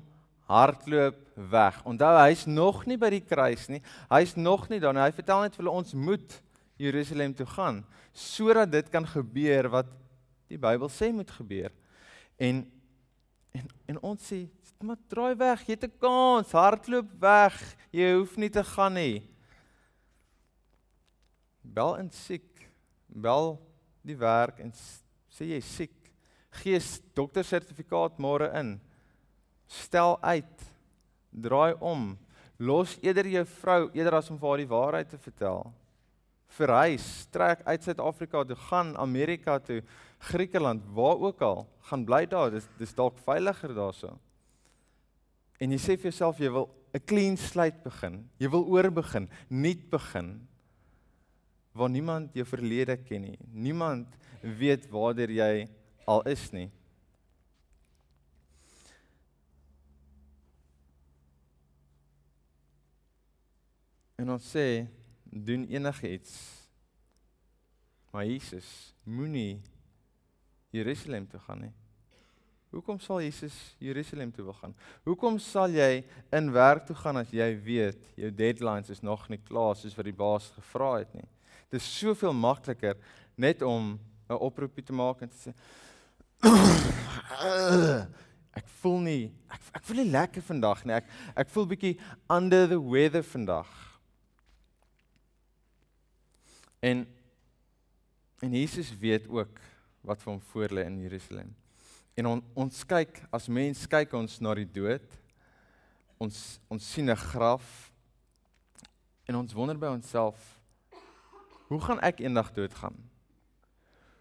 hardloop 0.50 1.18
weg. 1.34 1.80
Onthou, 1.88 2.12
hy's 2.26 2.46
nog 2.46 2.86
nie 2.86 2.98
by 3.00 3.10
die 3.10 3.24
kruis 3.24 3.68
nie. 3.68 3.82
Hy's 4.10 4.36
nog 4.36 4.68
nie 4.68 4.80
daar 4.82 4.94
nie. 4.94 5.04
Hy 5.04 5.14
vertel 5.16 5.44
net 5.46 5.56
vir 5.56 5.64
hulle 5.64 5.76
ons 5.82 5.94
moet 5.94 6.38
Jerusalem 6.82 7.34
toe 7.34 7.46
gaan 7.46 7.84
sodat 8.12 8.68
dit 8.68 8.88
kan 8.92 9.06
gebeur 9.08 9.70
wat 9.72 9.88
die 10.52 10.58
Bybel 10.60 10.90
sê 10.92 11.08
moet 11.12 11.30
gebeur. 11.32 11.72
En 12.36 12.66
en 13.52 13.68
en 13.88 13.98
ons 14.12 14.20
sê 14.20 14.46
maar 14.82 14.98
draai 15.08 15.36
weg, 15.38 15.60
jy 15.66 15.74
het 15.76 15.84
'n 15.84 15.98
kans, 15.98 16.52
hardloop 16.52 17.10
weg. 17.20 17.76
Jy 17.92 18.14
hoef 18.18 18.36
nie 18.36 18.50
te 18.50 18.64
gaan 18.64 18.94
nie. 18.94 19.30
Bel 21.62 21.96
in 21.96 22.10
siek. 22.10 22.70
Bel 23.06 23.60
die 24.02 24.16
werk 24.16 24.58
en 24.58 24.72
sê 25.30 25.44
jy 25.46 25.60
siek. 25.60 26.12
Gees 26.50 27.00
dokter 27.14 27.44
sertifikaat 27.44 28.18
môre 28.18 28.50
in. 28.58 28.80
Stel 29.72 30.18
uit. 30.20 30.66
Draai 31.32 31.74
om. 31.80 32.10
Los 32.60 32.98
eerder 33.00 33.26
jou 33.32 33.44
vrou 33.58 33.78
eerder 33.96 34.18
as 34.18 34.28
om 34.30 34.38
vir 34.38 34.52
haar 34.52 34.62
die 34.62 34.70
waarheid 34.70 35.08
te 35.10 35.20
vertel. 35.20 35.64
Verhuis, 36.52 37.06
trek 37.32 37.62
uit 37.64 37.86
Suid-Afrika 37.86 38.42
toe, 38.44 38.58
gaan 38.68 38.92
Amerika 39.00 39.56
toe, 39.58 39.80
Griekeland, 40.28 40.84
waar 40.92 41.16
ook 41.16 41.40
al, 41.42 41.64
gaan 41.88 42.04
bly 42.04 42.26
daar. 42.28 42.52
Dis 42.52 42.68
dis 42.78 42.92
dalk 42.94 43.16
veiliger 43.24 43.72
daarso 43.74 44.12
en 45.62 45.70
jy 45.70 45.78
sê 45.78 45.94
vir 45.94 46.10
jouself 46.10 46.40
jy 46.42 46.50
wil 46.50 46.68
'n 46.92 47.06
clean 47.06 47.36
slate 47.36 47.80
begin. 47.84 48.28
Jy 48.38 48.48
wil 48.50 48.66
oorbegin, 48.66 49.28
nuut 49.48 49.90
begin. 49.90 50.48
Waar 51.72 51.88
niemand 51.88 52.34
jou 52.34 52.44
verlede 52.44 52.96
ken 52.96 53.22
nie. 53.22 53.38
Niemand 53.52 54.08
weet 54.42 54.90
waartoe 54.90 55.32
jy 55.32 55.68
al 56.06 56.22
is 56.28 56.52
nie. 56.52 56.70
En 64.22 64.30
ons 64.30 64.50
sê 64.54 64.86
doen 65.26 65.66
enigiets. 65.66 66.34
Maar 68.12 68.26
Jesus 68.28 68.94
moenie 69.02 69.62
Jerusalem 70.70 71.26
toe 71.26 71.40
gaan 71.42 71.64
nie. 71.66 71.72
Hoekom 72.72 73.00
sal 73.02 73.20
Jesus 73.20 73.52
Jerusalem 73.82 74.30
toe 74.32 74.44
wil 74.46 74.56
gaan? 74.56 74.74
Hoekom 75.04 75.36
sal 75.42 75.74
jy 75.74 76.04
in 76.32 76.48
werk 76.54 76.86
toe 76.88 76.96
gaan 76.96 77.18
as 77.20 77.32
jy 77.34 77.50
weet 77.66 78.06
jou 78.16 78.30
deadlines 78.32 78.88
is 78.94 79.02
nog 79.04 79.26
nie 79.28 79.40
klaar 79.42 79.76
soos 79.76 79.96
wat 79.98 80.08
die 80.08 80.16
baas 80.16 80.48
gevra 80.54 80.94
het 81.02 81.12
nie? 81.18 81.26
Dit 81.68 81.82
is 81.82 81.90
soveel 81.98 82.32
makliker 82.32 82.96
net 83.36 83.60
om 83.62 83.98
'n 84.30 84.40
oproepie 84.40 84.84
te 84.84 84.92
maak 84.92 85.20
en 85.20 85.28
te 85.28 85.36
sê 85.36 85.52
ek 88.60 88.68
voel 88.80 89.00
nie 89.00 89.32
ek 89.50 89.60
ek 89.74 89.84
voel 89.84 89.96
nie 90.04 90.10
lekker 90.10 90.42
vandag 90.42 90.84
nie. 90.84 90.94
Ek 90.94 91.06
ek 91.36 91.48
voel 91.48 91.66
bietjie 91.66 91.98
under 92.30 92.68
the 92.68 92.80
weather 92.80 93.22
vandag. 93.22 93.91
En 96.82 97.06
en 98.42 98.50
Jesus 98.50 98.90
weet 98.98 99.28
ook 99.30 99.60
wat 100.02 100.18
vir 100.18 100.32
hom 100.32 100.40
voorlê 100.50 100.82
in 100.88 100.96
Jerusalem. 100.98 101.52
En 102.18 102.26
on, 102.26 102.40
ons 102.58 102.80
kyk 102.90 103.20
as 103.30 103.46
mens 103.46 103.84
kyk 103.86 104.16
ons 104.18 104.40
na 104.42 104.56
die 104.58 104.66
dood. 104.66 105.06
Ons 106.18 106.58
ons 106.66 106.82
sien 106.82 107.06
'n 107.06 107.16
graf 107.16 107.92
en 109.30 109.38
ons 109.38 109.54
wonder 109.54 109.78
by 109.78 109.94
onsself 109.94 110.58
hoe 111.70 111.80
gaan 111.80 112.00
ek 112.00 112.18
eendag 112.20 112.50
doodgaan? 112.52 112.98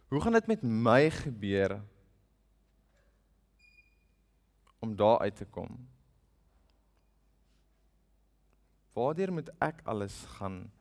Hoe 0.08 0.22
gaan 0.22 0.38
dit 0.38 0.48
met 0.48 0.62
my 0.62 1.10
gebeur 1.10 1.82
om 4.80 4.96
daar 4.96 5.20
uit 5.20 5.36
te 5.36 5.46
kom? 5.46 5.90
Waardeur 8.94 9.34
moet 9.34 9.50
ek 9.60 9.82
alles 9.84 10.16
gaan 10.38 10.72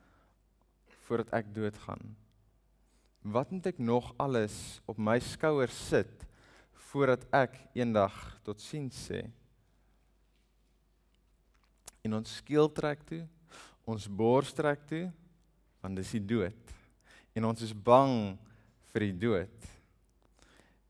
voordat 1.11 1.35
ek 1.35 1.51
doodgaan? 1.51 2.15
Wat 3.21 3.51
moet 3.51 3.67
ek 3.75 3.83
nog 3.83 4.13
alles 4.15 4.79
op 4.87 4.97
my 4.97 5.19
skouers 5.19 5.75
sit? 5.91 6.21
voordat 6.91 7.23
ek 7.31 7.55
eendag 7.77 8.15
tot 8.43 8.59
sien 8.59 8.89
sê. 8.91 9.23
En 12.03 12.17
ons 12.17 12.35
skeel 12.41 12.67
trek 12.75 13.05
toe, 13.07 13.21
ons 13.87 14.07
bors 14.11 14.51
trek 14.55 14.83
toe, 14.89 15.05
want 15.81 15.97
dis 15.97 16.15
die 16.17 16.23
dood. 16.33 16.73
En 17.37 17.47
ons 17.47 17.63
is 17.63 17.71
bang 17.71 18.35
vir 18.91 19.07
die 19.07 19.17
dood. 19.27 19.69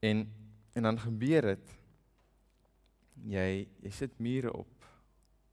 En 0.01 0.25
en 0.71 0.85
dan 0.87 0.97
gebeur 1.03 1.49
dit 1.51 1.71
jy 3.27 3.47
jy 3.83 3.89
sit 3.91 4.13
mure 4.23 4.53
op 4.55 4.85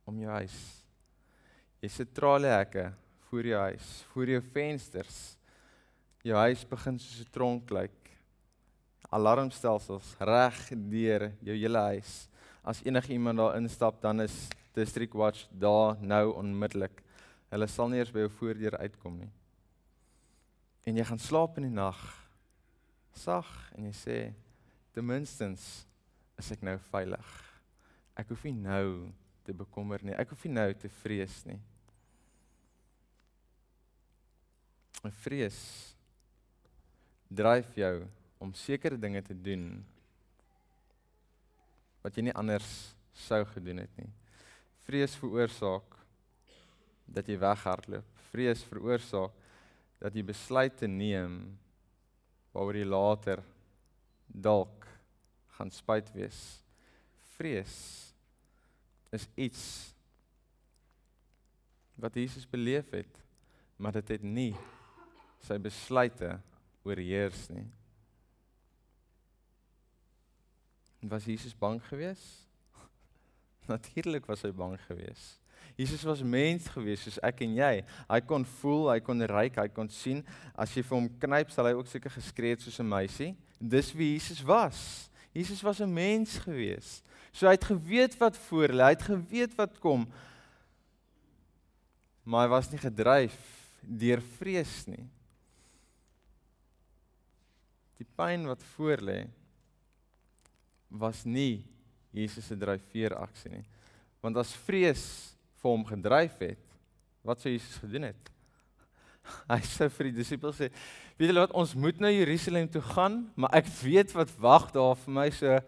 om 0.09 0.21
jou 0.23 0.31
huis. 0.31 0.59
Jy 1.83 1.91
sit 1.91 2.13
traliehekke 2.15 2.93
voor 3.29 3.47
jou 3.47 3.61
huis, 3.61 3.89
voor 4.13 4.35
jou 4.35 4.43
vensters. 4.53 5.37
Jou 6.25 6.37
huis 6.37 6.65
begin 6.69 6.99
soos 6.99 7.21
'n 7.25 7.33
tronk 7.33 7.71
lyk 7.71 7.99
alarmstelsels 9.09 10.17
reg 10.21 10.59
deur 10.91 11.29
jou 11.45 11.57
hele 11.57 11.83
huis. 11.95 12.29
As 12.63 12.83
enige 12.85 13.13
iemand 13.13 13.41
daar 13.41 13.57
instap, 13.57 14.01
dan 14.03 14.21
is 14.21 14.49
District 14.77 15.15
Watch 15.17 15.47
daar 15.51 15.97
nou 16.01 16.35
onmiddellik. 16.37 17.03
Hulle 17.49 17.67
sal 17.67 17.89
nie 17.89 18.03
eers 18.03 18.13
by 18.13 18.27
jou 18.27 18.33
voordeur 18.41 18.77
uitkom 18.79 19.17
nie. 19.23 19.31
En 20.85 20.97
jy 20.97 21.05
gaan 21.05 21.21
slaap 21.21 21.57
in 21.59 21.69
die 21.69 21.75
nag 21.75 22.01
sag 23.19 23.49
en 23.75 23.89
jy 23.89 23.95
sê 23.97 24.19
ten 24.95 25.07
minstens 25.07 25.65
is 26.39 26.53
ek 26.55 26.63
nou 26.63 26.77
veilig. 26.93 27.33
Ek 28.19 28.29
hoef 28.31 28.45
nie 28.47 28.55
nou 28.55 29.09
te 29.47 29.55
bekommer 29.57 30.05
nie. 30.05 30.15
Ek 30.15 30.31
hoef 30.31 30.45
nie 30.45 30.55
nou 30.55 30.69
te 30.77 30.91
vrees 31.01 31.41
nie. 31.49 31.59
'n 35.05 35.11
Vrees 35.11 35.59
dryf 37.29 37.75
jou 37.77 38.07
om 38.39 38.55
sekere 38.55 38.99
dinge 38.99 39.23
te 39.23 39.35
doen 39.35 39.85
wat 42.03 42.17
jy 42.17 42.29
nie 42.29 42.35
anders 42.35 42.95
sou 43.13 43.45
gedoen 43.53 43.83
het 43.83 43.97
nie. 44.01 44.11
Vrees 44.87 45.17
veroorsaak 45.21 45.97
dat 47.05 47.29
jy 47.29 47.37
weghardloop. 47.41 48.07
Vrees 48.31 48.63
veroorsaak 48.65 49.35
dat 49.99 50.15
jy 50.15 50.23
besluite 50.23 50.89
neem 50.89 51.59
waaroor 52.55 52.79
jy 52.79 52.89
later 52.89 53.43
dalk 54.27 54.87
gaan 55.59 55.71
spyt 55.75 56.11
wees. 56.15 56.41
Vrees 57.37 57.77
is 59.15 59.29
iets 59.37 59.63
wat 61.99 62.15
Jesus 62.15 62.47
beleef 62.47 62.91
het, 62.95 63.23
maar 63.77 63.97
dit 63.99 64.17
het 64.17 64.23
nie 64.23 64.53
sy 65.47 65.59
besluite 65.63 66.39
oorheers 66.87 67.49
nie. 67.53 67.67
Was 71.09 71.29
Jesus 71.29 71.55
bang 71.55 71.79
geweest? 71.89 72.47
Natuurlik 73.73 74.27
was 74.27 74.43
hy 74.43 74.51
bang 74.51 74.75
geweest. 74.89 75.39
Jesus 75.79 76.03
was 76.03 76.25
mens 76.27 76.67
geweest 76.75 77.07
soos 77.07 77.21
ek 77.23 77.45
en 77.47 77.53
jy. 77.55 77.75
Hy 78.09 78.21
kon 78.27 78.43
voel, 78.59 78.89
hy 78.91 78.99
kon 79.05 79.23
ryk, 79.31 79.61
hy 79.63 79.69
kon 79.71 79.91
sien. 79.95 80.25
As 80.59 80.73
jy 80.75 80.83
vir 80.83 80.97
hom 80.97 81.07
knyp, 81.23 81.53
sal 81.55 81.69
hy 81.71 81.77
ook 81.79 81.91
seker 81.91 82.11
geskree 82.11 82.57
het 82.57 82.65
soos 82.65 82.81
'n 82.83 82.89
meisie. 82.89 83.37
Dis 83.61 83.93
wie 83.95 84.17
Jesus 84.17 84.43
was. 84.43 85.11
Jesus 85.33 85.63
was 85.63 85.81
'n 85.81 85.93
mens 85.93 86.39
geweest. 86.39 87.05
So 87.33 87.47
hy 87.47 87.53
het 87.55 87.65
geweet 87.65 88.19
wat 88.19 88.37
voor 88.37 88.69
lê, 88.69 88.83
hy 88.83 88.95
het 88.97 89.03
geweet 89.03 89.55
wat 89.55 89.79
kom. 89.79 90.09
Maar 92.25 92.49
hy 92.49 92.51
was 92.51 92.71
nie 92.71 92.79
gedryf 92.83 93.39
deur 93.83 94.21
vrees 94.21 94.87
nie. 94.87 95.07
Die 97.99 98.07
pyn 98.19 98.47
wat 98.49 98.63
voor 98.77 99.03
lê, 99.03 99.19
was 100.89 101.25
nie 101.27 101.67
Jesus 102.15 102.47
se 102.49 102.57
dryfveer 102.57 103.17
aksie 103.19 103.51
nie. 103.53 103.65
Want 104.25 104.39
as 104.41 104.55
vrees 104.67 105.05
vir 105.61 105.71
hom 105.71 105.85
gedryf 105.87 106.39
het, 106.43 106.63
wat 107.27 107.43
sou 107.43 107.53
Jesus 107.53 107.77
gedoen 107.83 108.09
het? 108.09 108.31
Hy 109.53 109.61
sê 109.67 109.91
vir 109.93 110.11
die 110.11 110.19
disippels 110.21 110.57
sê, 110.61 110.71
weet 111.19 111.33
julle 111.33 111.45
wat, 111.45 111.55
ons 111.59 111.75
moet 111.79 111.99
na 112.01 112.13
Jerusalem 112.15 112.71
toe 112.73 112.83
gaan, 112.95 113.21
maar 113.37 113.53
ek 113.59 113.69
weet 113.83 114.15
wat 114.17 114.33
wag 114.41 114.71
daar 114.75 114.97
vir 115.03 115.17
my 115.19 115.29
so 115.35 115.59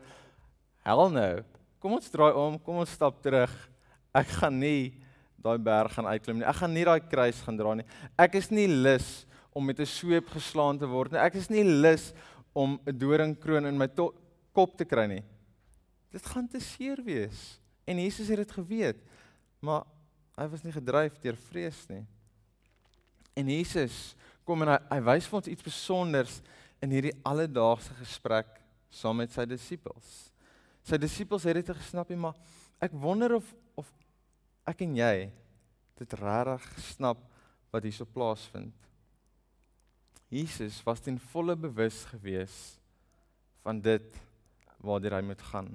hel 0.87 1.07
nou. 1.13 1.33
Kom 1.81 1.97
ons 1.97 2.11
draai 2.13 2.33
om, 2.37 2.59
kom 2.63 2.81
ons 2.83 2.93
stap 2.93 3.21
terug. 3.25 3.53
Ek 4.17 4.31
gaan 4.41 4.57
nie 4.61 4.93
daai 5.41 5.59
berg 5.63 5.95
gaan 5.97 6.09
uitklim 6.11 6.41
nie. 6.41 6.49
Ek 6.49 6.59
gaan 6.61 6.75
nie 6.77 6.85
daai 6.85 7.01
kruis 7.01 7.41
gaan 7.45 7.57
dra 7.57 7.75
nie. 7.79 7.87
Ek 8.21 8.37
is 8.41 8.51
nie 8.53 8.67
lus 8.69 9.25
om 9.53 9.65
met 9.65 9.81
'n 9.81 9.87
sweep 9.87 10.29
geslaan 10.29 10.79
te 10.79 10.87
word 10.87 11.13
nie. 11.13 11.21
Ek 11.21 11.35
is 11.35 11.49
nie 11.49 11.65
lus 11.65 12.13
om 12.53 12.81
'n 12.87 12.99
doringkroon 12.99 13.67
in 13.67 13.79
my 13.79 13.89
kop 14.53 14.77
te 14.77 14.85
kry 14.85 15.07
nie. 15.07 15.25
Dit 16.11 16.27
gaan 16.27 16.49
te 16.49 16.61
seer 16.61 17.03
wees. 17.05 17.61
En 17.87 17.99
Jesus 17.99 18.29
het 18.29 18.37
dit 18.37 18.53
geweet. 18.53 18.97
Maar 19.61 19.85
hy 20.37 20.47
was 20.49 20.63
nie 20.63 20.73
gedryf 20.73 21.19
deur 21.19 21.37
vrees 21.37 21.87
nie. 21.89 22.07
En 23.35 23.49
Jesus 23.49 24.15
kom 24.45 24.63
en 24.63 24.69
hy, 24.69 24.79
hy 24.91 25.01
wys 25.01 25.27
vir 25.27 25.37
ons 25.37 25.49
iets 25.49 25.63
spesiaals 25.63 26.41
in 26.81 26.91
hierdie 26.91 27.17
alledaagse 27.23 27.95
gesprek 28.01 28.61
saam 28.91 29.21
met 29.21 29.33
sy 29.33 29.45
disippels. 29.47 30.31
Sy 30.83 30.99
disippels 30.99 31.45
het 31.45 31.61
dit 31.61 31.77
gesnap, 31.77 32.11
maar 32.17 32.35
ek 32.81 32.93
wonder 32.93 33.37
of 33.37 33.55
of 33.79 33.89
ek 34.69 34.83
en 34.85 34.97
jy 34.97 35.31
dit 36.01 36.15
regtig 36.21 36.67
snap 36.81 37.21
wat 37.71 37.85
hierso 37.87 38.05
plaasvind. 38.09 38.75
Jesus 40.31 40.79
was 40.87 41.03
ten 41.03 41.19
volle 41.33 41.57
bewus 41.59 42.05
gewees 42.13 42.57
van 43.65 43.81
dit 43.83 44.15
waartoe 44.79 45.11
hy 45.17 45.23
moet 45.27 45.43
gaan. 45.51 45.71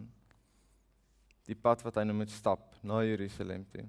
Die 1.46 1.58
pad 1.60 1.84
wat 1.86 2.00
hy 2.00 2.06
nou 2.08 2.16
moet 2.22 2.32
stap 2.32 2.72
na 2.82 3.04
Jerusalem 3.04 3.68
toe. 3.74 3.84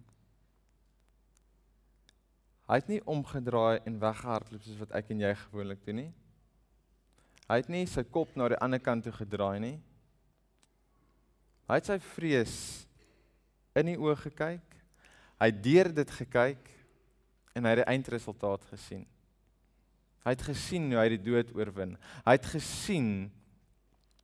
Hy 2.67 2.81
het 2.81 2.91
nie 2.91 3.01
omgedraai 3.07 3.79
en 3.87 4.01
weggehardloop 4.03 4.65
soos 4.67 4.83
wat 4.83 4.95
ek 4.99 5.15
en 5.15 5.23
jy 5.23 5.33
gewoonlik 5.47 5.85
doen 5.87 6.01
nie. 6.03 6.13
Hy 7.47 7.61
het 7.63 7.71
nie 7.71 7.85
sy 7.87 8.03
kop 8.03 8.35
na 8.35 8.51
die 8.51 8.59
ander 8.59 8.83
kant 8.83 9.07
toe 9.07 9.15
gedraai 9.15 9.63
nie. 9.63 9.77
Hy 11.71 11.79
het 11.79 11.93
sy 11.93 12.01
vrees 12.03 12.57
in 13.79 13.93
die 13.93 14.01
oë 14.03 14.19
gekyk. 14.25 14.75
Hy 15.39 15.53
het 15.53 15.63
deur 15.63 15.93
dit 15.95 16.17
gekyk 16.19 16.73
en 17.55 17.63
hy 17.63 17.77
het 17.77 17.85
die 17.85 17.93
eindresultaat 17.95 18.67
gesien. 18.73 19.07
Hy 20.27 20.35
het 20.35 20.43
gesien 20.43 20.91
hoe 20.91 20.99
hy 20.99 21.09
die 21.15 21.23
dood 21.23 21.53
oorwin. 21.55 21.95
Hy 22.27 22.35
het 22.35 22.49
gesien 22.51 23.11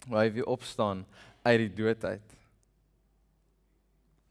hoe 0.09 0.19
hy 0.19 0.29
weer 0.35 0.51
opstaan 0.51 1.05
uit 1.47 1.59
die 1.63 1.75
dood 1.79 2.05
uit. 2.05 2.35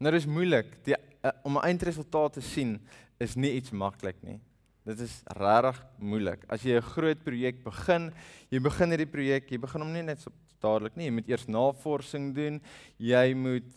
Nou 0.02 0.12
dis 0.12 0.28
moeilik. 0.28 0.68
Die 0.84 0.98
uh, 0.98 1.32
om 1.46 1.56
'n 1.56 1.64
eindresultaat 1.70 2.36
te 2.36 2.44
sien 2.44 2.76
is 3.16 3.36
nie 3.36 3.54
iets 3.56 3.70
maklik 3.70 4.18
nie. 4.20 4.40
Dit 4.84 5.00
is 5.00 5.22
regtig 5.38 5.78
moeilik. 5.98 6.44
As 6.50 6.62
jy 6.62 6.76
'n 6.76 6.90
groot 6.92 7.24
projek 7.24 7.64
begin, 7.64 8.12
jy 8.50 8.60
begin 8.60 8.90
hierdie 8.90 9.12
projek, 9.12 9.50
jy 9.50 9.58
begin 9.58 9.80
hom 9.80 9.92
nie 9.92 10.02
net 10.02 10.20
so 10.20 10.32
dadelik 10.60 10.96
nie. 10.96 11.06
Jy 11.06 11.14
moet 11.14 11.28
eers 11.28 11.46
navorsing 11.46 12.34
doen. 12.34 12.60
Jy 12.98 13.34
moet 13.34 13.68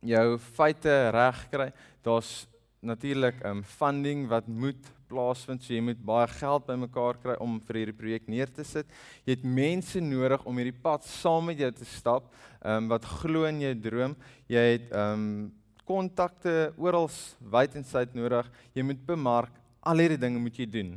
jou 0.00 0.38
feite 0.38 1.10
regkry. 1.10 1.72
Daar's 2.02 2.46
natuurlik 2.80 3.42
'n 3.42 3.46
um, 3.46 3.64
funding 3.64 4.28
wat 4.28 4.46
moet 4.46 4.92
plaasvind. 5.14 5.62
So 5.62 5.74
jy 5.74 5.82
moet 5.84 6.02
baie 6.02 6.28
geld 6.34 6.66
bymekaar 6.66 7.18
kry 7.22 7.38
om 7.42 7.56
vir 7.68 7.80
hierdie 7.82 7.96
projek 7.96 8.28
neer 8.30 8.50
te 8.50 8.66
sit. 8.66 8.90
Jy 9.24 9.38
het 9.38 9.46
mense 9.46 10.02
nodig 10.02 10.44
om 10.48 10.60
hierdie 10.60 10.76
pad 10.84 11.06
saam 11.06 11.50
met 11.50 11.62
jou 11.62 11.70
te 11.72 11.88
stap, 11.88 12.30
ehm 12.60 12.84
um, 12.84 12.92
wat 12.94 13.06
glo 13.22 13.46
in 13.50 13.62
jou 13.62 13.74
droom. 13.88 14.16
Jy 14.50 14.64
het 14.74 14.90
ehm 14.90 15.26
um, 15.26 15.52
kontakte 15.84 16.72
oral 16.80 17.10
wyd 17.52 17.74
en 17.76 17.84
suid 17.84 18.14
nodig. 18.16 18.46
Jy 18.72 18.86
moet 18.88 19.02
bemark. 19.06 19.52
Al 19.84 20.00
hierdie 20.00 20.20
dinge 20.20 20.40
moet 20.40 20.56
jy 20.56 20.66
doen 20.66 20.94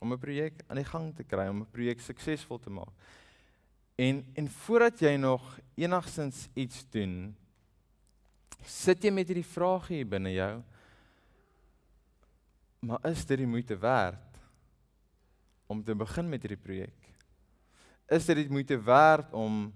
om 0.00 0.12
'n 0.12 0.18
projek 0.18 0.64
aan 0.68 0.76
die 0.76 0.88
gang 0.88 1.14
te 1.16 1.24
kry, 1.24 1.48
om 1.48 1.60
'n 1.60 1.72
projek 1.72 2.00
suksesvol 2.00 2.58
te 2.58 2.70
maak. 2.70 2.92
En 3.96 4.24
en 4.34 4.48
voordat 4.48 5.00
jy 5.00 5.16
nog 5.16 5.58
enigstens 5.76 6.48
iets 6.54 6.84
doen, 6.90 7.36
sit 8.64 9.04
jy 9.04 9.10
met 9.10 9.28
hierdie 9.28 9.52
vrae 9.56 9.80
hier 9.88 10.06
binne 10.06 10.32
jou 10.32 10.62
maar 12.80 12.98
is 13.10 13.24
dit 13.28 13.42
die 13.42 13.48
moeite 13.48 13.76
werd 13.78 14.38
om 15.70 15.84
te 15.84 15.94
begin 15.94 16.28
met 16.28 16.42
hierdie 16.42 16.60
projek? 16.60 17.10
Is 18.10 18.26
dit 18.26 18.40
die 18.40 18.50
moeite 18.50 18.80
werd 18.82 19.34
om 19.36 19.68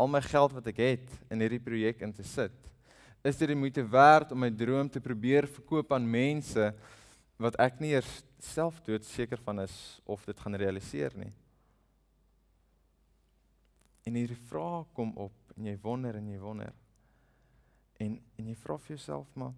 al 0.00 0.08
my 0.08 0.22
geld 0.24 0.54
wat 0.56 0.70
ek 0.70 0.78
het 0.80 1.10
in 1.34 1.42
hierdie 1.42 1.62
projek 1.62 2.00
in 2.06 2.14
te 2.14 2.24
sit? 2.24 2.54
Is 3.26 3.36
dit 3.40 3.50
die 3.50 3.58
moeite 3.58 3.82
werd 3.90 4.32
om 4.32 4.40
my 4.44 4.50
droom 4.54 4.88
te 4.88 5.02
probeer 5.02 5.48
verkoop 5.50 5.92
aan 5.92 6.06
mense 6.06 6.70
wat 7.40 7.58
ek 7.60 7.82
nie 7.82 7.92
eers 7.96 8.22
self 8.38 8.78
dood 8.86 9.04
seker 9.04 9.40
van 9.42 9.64
is 9.64 9.74
of 10.06 10.24
dit 10.28 10.38
gaan 10.38 10.56
realiseer 10.60 11.16
nie? 11.18 11.32
En 14.04 14.16
hierdie 14.20 14.40
vraag 14.48 14.86
kom 14.94 15.10
op 15.18 15.56
en 15.56 15.66
jy 15.72 15.76
wonder 15.82 16.16
en 16.20 16.30
jy 16.30 16.38
wonder. 16.38 16.72
En 17.98 18.18
en 18.38 18.48
jy 18.50 18.56
vra 18.62 18.78
vir 18.78 18.94
jouself 18.94 19.28
maar 19.34 19.54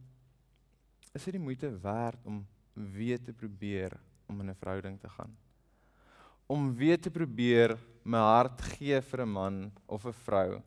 is 1.12 1.24
dit 1.24 1.36
die 1.36 1.42
moeite 1.42 1.70
werd 1.80 2.26
om 2.28 2.44
weer 2.76 3.18
te 3.22 3.32
probeer 3.32 3.96
om 4.28 4.40
in 4.40 4.50
'n 4.50 4.54
verhouding 4.54 5.00
te 5.00 5.08
gaan. 5.08 5.36
Om 6.46 6.74
weer 6.74 7.00
te 7.00 7.10
probeer 7.10 7.78
my 8.04 8.18
hart 8.18 8.60
gee 8.60 9.00
vir 9.00 9.20
'n 9.22 9.32
man 9.32 9.72
of 9.86 10.04
'n 10.06 10.12
vrou 10.12 10.62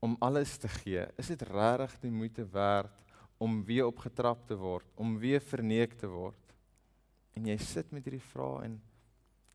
om 0.00 0.16
alles 0.20 0.56
te 0.56 0.68
gee. 0.68 1.06
Is 1.18 1.26
dit 1.26 1.42
regtig 1.42 2.00
die 2.00 2.10
moeite 2.10 2.44
werd 2.44 3.04
om 3.38 3.64
weer 3.64 3.86
opgetrap 3.86 4.46
te 4.46 4.56
word, 4.56 4.86
om 4.94 5.18
weer 5.18 5.40
verneek 5.40 5.98
te 5.98 6.06
word? 6.06 6.54
En 7.34 7.46
jy 7.46 7.56
sit 7.56 7.92
met 7.92 8.04
hierdie 8.04 8.30
vrae 8.32 8.64
en 8.64 8.80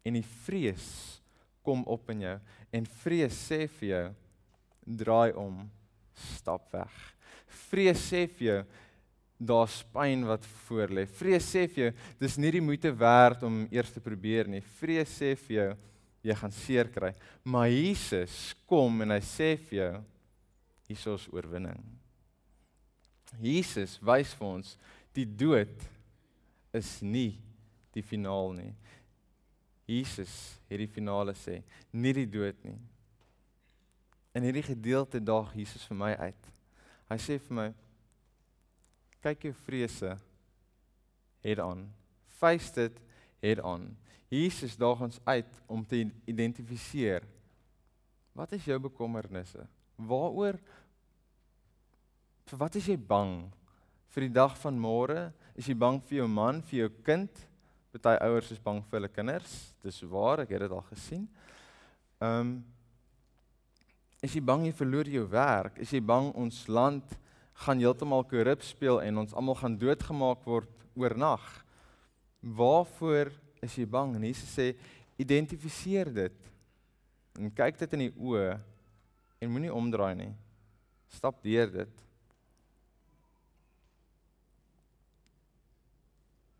en 0.03 0.13
die 0.13 0.29
vrees 0.43 1.21
kom 1.63 1.85
op 1.87 2.09
in 2.09 2.25
jou 2.25 2.39
en 2.75 2.85
vrees 2.85 3.35
sê 3.47 3.67
vir 3.79 3.87
jou 3.89 4.15
draai 4.99 5.31
om, 5.39 5.61
stap 6.13 6.67
weg. 6.73 6.91
Vrees 7.69 8.01
sê 8.11 8.25
vir 8.27 8.47
jou 8.47 8.57
daar's 9.37 9.81
pyn 9.93 10.25
wat 10.27 10.45
voor 10.67 10.93
lê. 10.93 11.05
Vrees 11.09 11.45
sê 11.49 11.65
vir 11.67 11.83
jou, 11.83 11.91
dis 12.21 12.37
nie 12.39 12.51
die 12.55 12.63
moeite 12.63 12.91
werd 12.95 13.43
om 13.43 13.63
eers 13.73 13.91
te 13.91 14.03
probeer 14.03 14.47
nie. 14.49 14.61
Vrees 14.79 15.11
sê 15.19 15.33
vir 15.47 15.55
jou, 15.57 15.69
jy 16.23 16.37
gaan 16.39 16.55
seer 16.55 16.89
kry. 16.91 17.11
Maar 17.43 17.67
Jesus 17.73 18.53
kom 18.69 19.03
en 19.03 19.15
hy 19.15 19.19
sê 19.25 19.53
vir 19.67 19.79
jou, 19.79 19.93
hier 20.87 20.99
is 21.15 21.27
oorwinning. 21.33 21.81
Jesus 23.41 23.97
wys 24.03 24.33
vir 24.37 24.47
ons 24.47 24.75
die 25.13 25.25
dood 25.25 25.83
is 26.73 26.97
nie 27.01 27.37
die 27.93 28.03
finaal 28.05 28.53
nie. 28.57 28.71
Jesus 29.89 30.55
het 30.69 30.79
die 30.79 30.89
finale 30.89 31.35
sê, 31.37 31.59
nie 31.91 32.13
die 32.15 32.29
dood 32.29 32.57
nie. 32.65 32.77
In 34.33 34.45
hierdie 34.47 34.65
gedeelte 34.65 35.21
daag 35.21 35.51
Jesus 35.57 35.83
vir 35.89 35.99
my 35.99 36.13
uit. 36.17 36.47
Hy 37.11 37.17
sê 37.21 37.37
vir 37.37 37.57
my, 37.57 37.67
kyk 39.23 39.47
jou 39.47 39.53
vrese 39.65 40.15
head 41.43 41.61
on. 41.63 41.85
Face 42.39 42.71
dit 42.75 42.99
head 43.43 43.61
on. 43.63 43.87
Jesus 44.33 44.75
daag 44.79 45.03
ons 45.05 45.19
uit 45.23 45.59
om 45.69 45.83
te 45.85 46.03
identifiseer. 46.29 47.25
Wat 48.33 48.51
is 48.57 48.65
jou 48.65 48.79
bekommernisse? 48.81 49.67
Waaroor 49.97 50.57
vir 52.49 52.59
wat 52.59 52.75
is 52.75 52.89
jy 52.89 52.97
bang? 52.97 53.45
Vir 54.13 54.27
die 54.27 54.35
dag 54.35 54.57
van 54.59 54.77
môre? 54.77 55.31
Is 55.55 55.69
jy 55.69 55.75
bang 55.77 55.99
vir 56.09 56.23
jou 56.23 56.29
man, 56.29 56.61
vir 56.65 56.83
jou 56.83 56.91
kind? 57.05 57.43
Party 57.93 58.17
ouers 58.25 58.49
is 58.51 58.61
bang 58.61 58.81
vir 58.89 58.99
hulle 58.99 59.11
kinders. 59.13 59.57
Dis 59.85 60.01
waar, 60.09 60.41
ek 60.43 60.55
het 60.55 60.65
dit 60.65 60.73
al 60.73 60.85
gesien. 60.91 61.27
Ehm 62.19 62.39
um, 62.39 62.53
Is 64.23 64.31
jy 64.37 64.39
bang 64.39 64.61
jy 64.63 64.71
verloor 64.71 65.09
jou 65.11 65.25
werk? 65.27 65.81
Is 65.83 65.91
jy 65.91 65.99
bang 65.99 66.29
ons 66.39 66.61
land 66.71 67.17
gaan 67.53 67.79
heeltemal 67.79 68.25
korrup 68.27 68.63
speel 68.65 69.01
en 69.01 69.23
ons 69.23 69.33
almal 69.37 69.57
gaan 69.59 69.77
doodgemaak 69.77 70.43
word 70.47 70.85
oornag. 70.97 71.43
Waarvoor 72.41 73.31
is 73.63 73.75
jy 73.77 73.85
bang? 73.87 74.15
En 74.17 74.25
Jesus 74.27 74.51
sê 74.51 74.73
identifiseer 75.21 76.11
dit. 76.13 76.49
En 77.39 77.51
kyk 77.53 77.77
dit 77.81 77.93
in 77.97 78.07
die 78.07 78.15
oë 78.17 78.57
en 79.43 79.51
moenie 79.51 79.73
omdraai 79.73 80.15
nie. 80.17 80.31
Stap 81.13 81.41
deur 81.45 81.69
dit. 81.71 82.01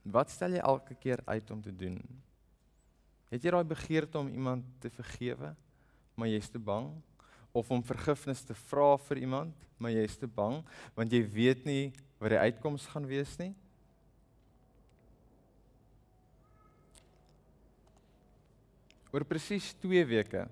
Wat 0.03 0.29
stel 0.29 0.58
jy 0.58 0.62
elke 0.62 0.95
keer 0.99 1.21
uit 1.25 1.51
om 1.51 1.62
te 1.63 1.71
doen? 1.71 1.97
Het 3.32 3.47
jy 3.47 3.53
daai 3.56 3.65
begeerte 3.65 4.19
om 4.19 4.29
iemand 4.29 4.65
te 4.84 4.91
vergewe, 4.93 5.53
maar 6.13 6.29
jy's 6.29 6.51
te 6.51 6.60
bang? 6.62 6.91
Of 7.54 7.70
om 7.72 7.84
vergifnis 7.86 8.42
te 8.42 8.56
vra 8.68 8.96
vir 9.08 9.22
iemand, 9.22 9.54
maar 9.78 9.94
jy 9.94 10.04
is 10.08 10.18
te 10.18 10.28
bang 10.28 10.62
want 10.98 11.13
jy 11.13 11.22
weet 11.30 11.68
nie 11.70 11.92
wat 12.18 12.34
die 12.34 12.42
uitkoms 12.42 12.88
gaan 12.89 13.06
wees 13.06 13.36
nie. 13.38 13.52
Oor 19.13 19.26
presies 19.30 19.74
2 19.84 20.02
weke 20.10 20.48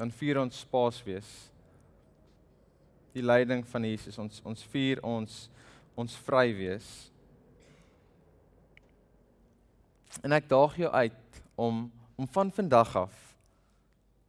dan 0.00 0.10
vier 0.16 0.40
ons 0.40 0.64
Paasfees. 0.72 1.28
Die 3.14 3.22
lyding 3.22 3.62
van 3.68 3.84
Jesus, 3.84 4.18
ons 4.18 4.40
ons 4.48 4.66
vier 4.72 5.02
ons 5.06 5.44
ons 5.98 6.16
vry 6.26 6.48
wees. 6.56 6.88
En 10.24 10.32
ek 10.34 10.48
daag 10.50 10.78
jou 10.80 10.90
uit 10.90 11.42
om 11.54 11.84
om 12.20 12.26
van 12.34 12.50
vandag 12.52 12.96
af 13.06 13.29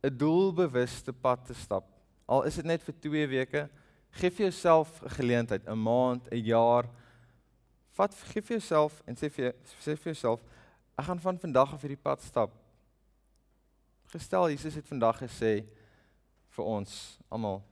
'n 0.04 0.18
doelbewuste 0.18 1.14
pad 1.14 1.46
te 1.46 1.54
stap. 1.54 1.86
Al 2.26 2.44
is 2.44 2.56
dit 2.56 2.66
net 2.66 2.84
vir 2.84 2.94
2 3.00 3.28
weke, 3.28 3.70
gee 4.10 4.30
vir 4.30 4.46
jouself 4.50 5.02
'n 5.04 5.10
geleentheid, 5.10 5.68
'n 5.68 5.78
maand, 5.78 6.28
'n 6.32 6.44
jaar. 6.44 6.90
Vat 7.92 8.14
gee 8.14 8.42
vir 8.42 8.58
jouself 8.58 9.02
en 9.06 9.16
sê 9.16 9.30
vir 9.30 9.54
sê 9.80 9.96
vir 9.96 10.14
jouself, 10.14 10.42
ek 10.98 11.06
gaan 11.06 11.20
van 11.20 11.40
vandag 11.40 11.74
af 11.74 11.82
hierdie 11.82 12.04
pad 12.04 12.22
stap. 12.22 12.52
Gestel 14.06 14.50
Jesus 14.50 14.76
het 14.76 14.88
vandag 14.88 15.22
gesê 15.22 15.66
vir 16.50 16.66
ons 16.66 17.20
almal 17.30 17.64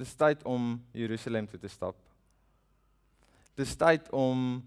dis 0.00 0.14
tyd 0.16 0.42
om 0.48 0.78
Jerusalem 0.96 1.46
toe 1.46 1.58
te 1.60 1.68
stap. 1.68 1.96
Dis 3.54 3.74
tyd 3.76 4.08
om 4.16 4.62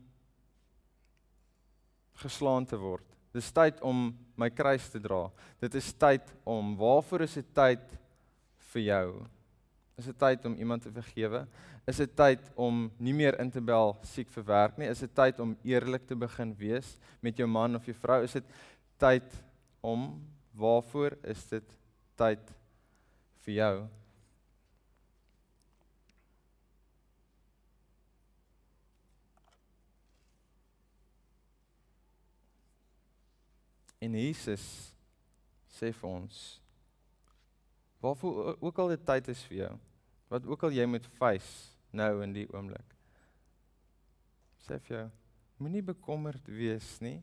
geslaan 2.21 2.65
te 2.69 2.77
word. 2.77 3.05
Dis 3.33 3.49
tyd 3.51 3.81
om 3.81 4.11
my 4.39 4.49
kruis 4.49 4.87
te 4.89 5.01
dra. 5.01 5.27
Dit 5.61 5.75
is 5.79 5.91
tyd 5.93 6.29
om 6.43 6.73
waarvoor 6.79 7.25
is 7.27 7.37
dit 7.39 7.53
tyd 7.55 7.95
vir 8.73 8.85
jou? 8.87 9.07
Is 9.99 10.09
dit 10.09 10.17
tyd 10.17 10.45
om 10.49 10.57
iemand 10.57 10.85
te 10.85 10.91
vergewe? 10.93 11.43
Is 11.87 11.99
dit 12.01 12.13
tyd 12.17 12.45
om 12.55 12.85
nie 12.97 13.13
meer 13.13 13.37
in 13.43 13.51
te 13.51 13.61
bel 13.61 13.93
siek 14.07 14.29
vir 14.33 14.45
werk 14.47 14.77
nie? 14.79 14.89
Is 14.89 15.03
dit 15.03 15.13
tyd 15.13 15.41
om 15.43 15.55
eerlik 15.67 16.07
te 16.09 16.17
begin 16.17 16.53
wees 16.57 16.95
met 17.21 17.37
jou 17.37 17.47
man 17.49 17.75
of 17.77 17.85
jou 17.85 17.95
vrou? 17.97 18.21
Is 18.25 18.37
dit 18.39 18.55
tyd 19.01 19.35
om 19.83 20.07
waarvoor 20.57 21.17
is 21.29 21.43
dit 21.51 21.75
tyd 22.17 22.55
vir 23.45 23.55
jou? 23.59 23.75
En 34.03 34.17
Jesus 34.19 34.63
sê 35.71 35.93
vir 35.95 36.09
ons 36.09 36.39
waarvoor 38.03 38.57
ook 38.59 38.79
al 38.83 38.89
dit 38.91 39.05
tyd 39.07 39.29
is 39.31 39.41
vir 39.47 39.57
jou, 39.61 39.73
wat 40.33 40.47
ook 40.49 40.65
al 40.67 40.73
jy 40.75 40.83
moet 40.91 41.05
face 41.15 41.71
nou 41.95 42.09
in 42.25 42.33
die 42.35 42.43
oomblik. 42.51 42.89
Sê 44.65 44.75
vir 44.83 44.97
jou, 44.97 45.05
moenie 45.63 45.83
bekommerd 45.93 46.49
wees 46.51 46.89
nie. 47.03 47.21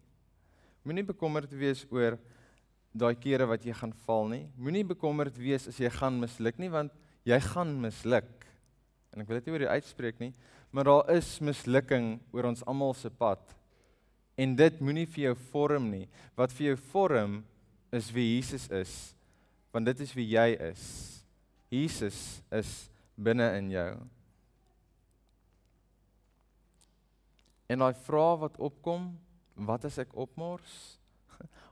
Moenie 0.87 1.05
bekommerd 1.05 1.53
wees 1.53 1.85
oor 1.93 2.17
daai 2.97 3.13
kere 3.21 3.45
wat 3.51 3.67
jy 3.67 3.75
gaan 3.77 3.93
val 4.07 4.31
nie. 4.33 4.47
Moenie 4.57 4.87
bekommerd 4.89 5.37
wees 5.37 5.69
as 5.69 5.79
jy 5.83 5.91
gaan 5.93 6.17
misluk 6.23 6.57
nie 6.63 6.73
want 6.73 6.97
jy 7.29 7.37
gaan 7.51 7.77
misluk. 7.83 8.49
En 9.13 9.21
ek 9.21 9.29
wil 9.29 9.41
dit 9.41 9.51
nie 9.51 9.57
oor 9.59 9.67
die 9.67 9.75
uitspreek 9.77 10.21
nie, 10.23 10.33
maar 10.73 10.89
daar 10.89 11.13
is 11.19 11.37
mislukking 11.45 12.15
oor 12.33 12.49
ons 12.55 12.65
almal 12.65 12.97
se 12.97 13.11
pad. 13.13 13.43
En 14.41 14.55
dit 14.57 14.81
moenie 14.81 15.07
vir 15.11 15.31
jou 15.31 15.35
vorm 15.53 15.91
nie. 15.93 16.07
Wat 16.39 16.53
vir 16.57 16.71
jou 16.71 16.77
vorm 16.93 17.41
is 17.93 18.09
wie 18.15 18.27
Jesus 18.37 18.69
is. 18.73 18.95
Want 19.75 19.91
dit 19.91 20.01
is 20.01 20.15
wie 20.17 20.29
jy 20.33 20.55
is. 20.71 20.85
Jesus 21.71 22.41
is 22.51 22.89
binne 23.21 23.47
in 23.59 23.69
jou. 23.75 23.91
En 27.71 27.85
daai 27.85 27.95
vraag 28.07 28.41
wat 28.47 28.57
opkom, 28.59 29.13
wat 29.55 29.85
as 29.87 30.01
ek 30.03 30.17
opmors? 30.19 30.79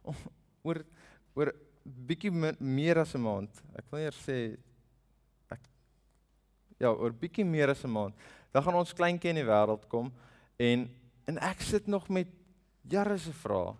oor 0.67 0.85
oor 1.39 1.53
bietjie 1.85 2.31
meer 2.31 3.01
as 3.03 3.15
'n 3.17 3.23
maand. 3.23 3.63
Ek 3.79 3.87
wil 3.91 4.05
eers 4.05 4.19
sê 4.23 4.39
ek 5.51 5.61
ja, 6.79 6.93
oor 6.93 7.15
bietjie 7.15 7.47
meer 7.47 7.73
as 7.73 7.83
'n 7.85 7.91
maand. 7.91 8.15
Dan 8.53 8.63
gaan 8.63 8.79
ons 8.79 8.95
kleintjie 8.95 9.33
in 9.33 9.41
die 9.43 9.49
wêreld 9.49 9.89
kom 9.89 10.13
en 10.59 10.89
en 11.29 11.39
ek 11.45 11.61
sit 11.61 11.87
nog 11.87 12.09
met 12.09 12.38
jare 12.89 13.19
se 13.21 13.33
vrae. 13.43 13.75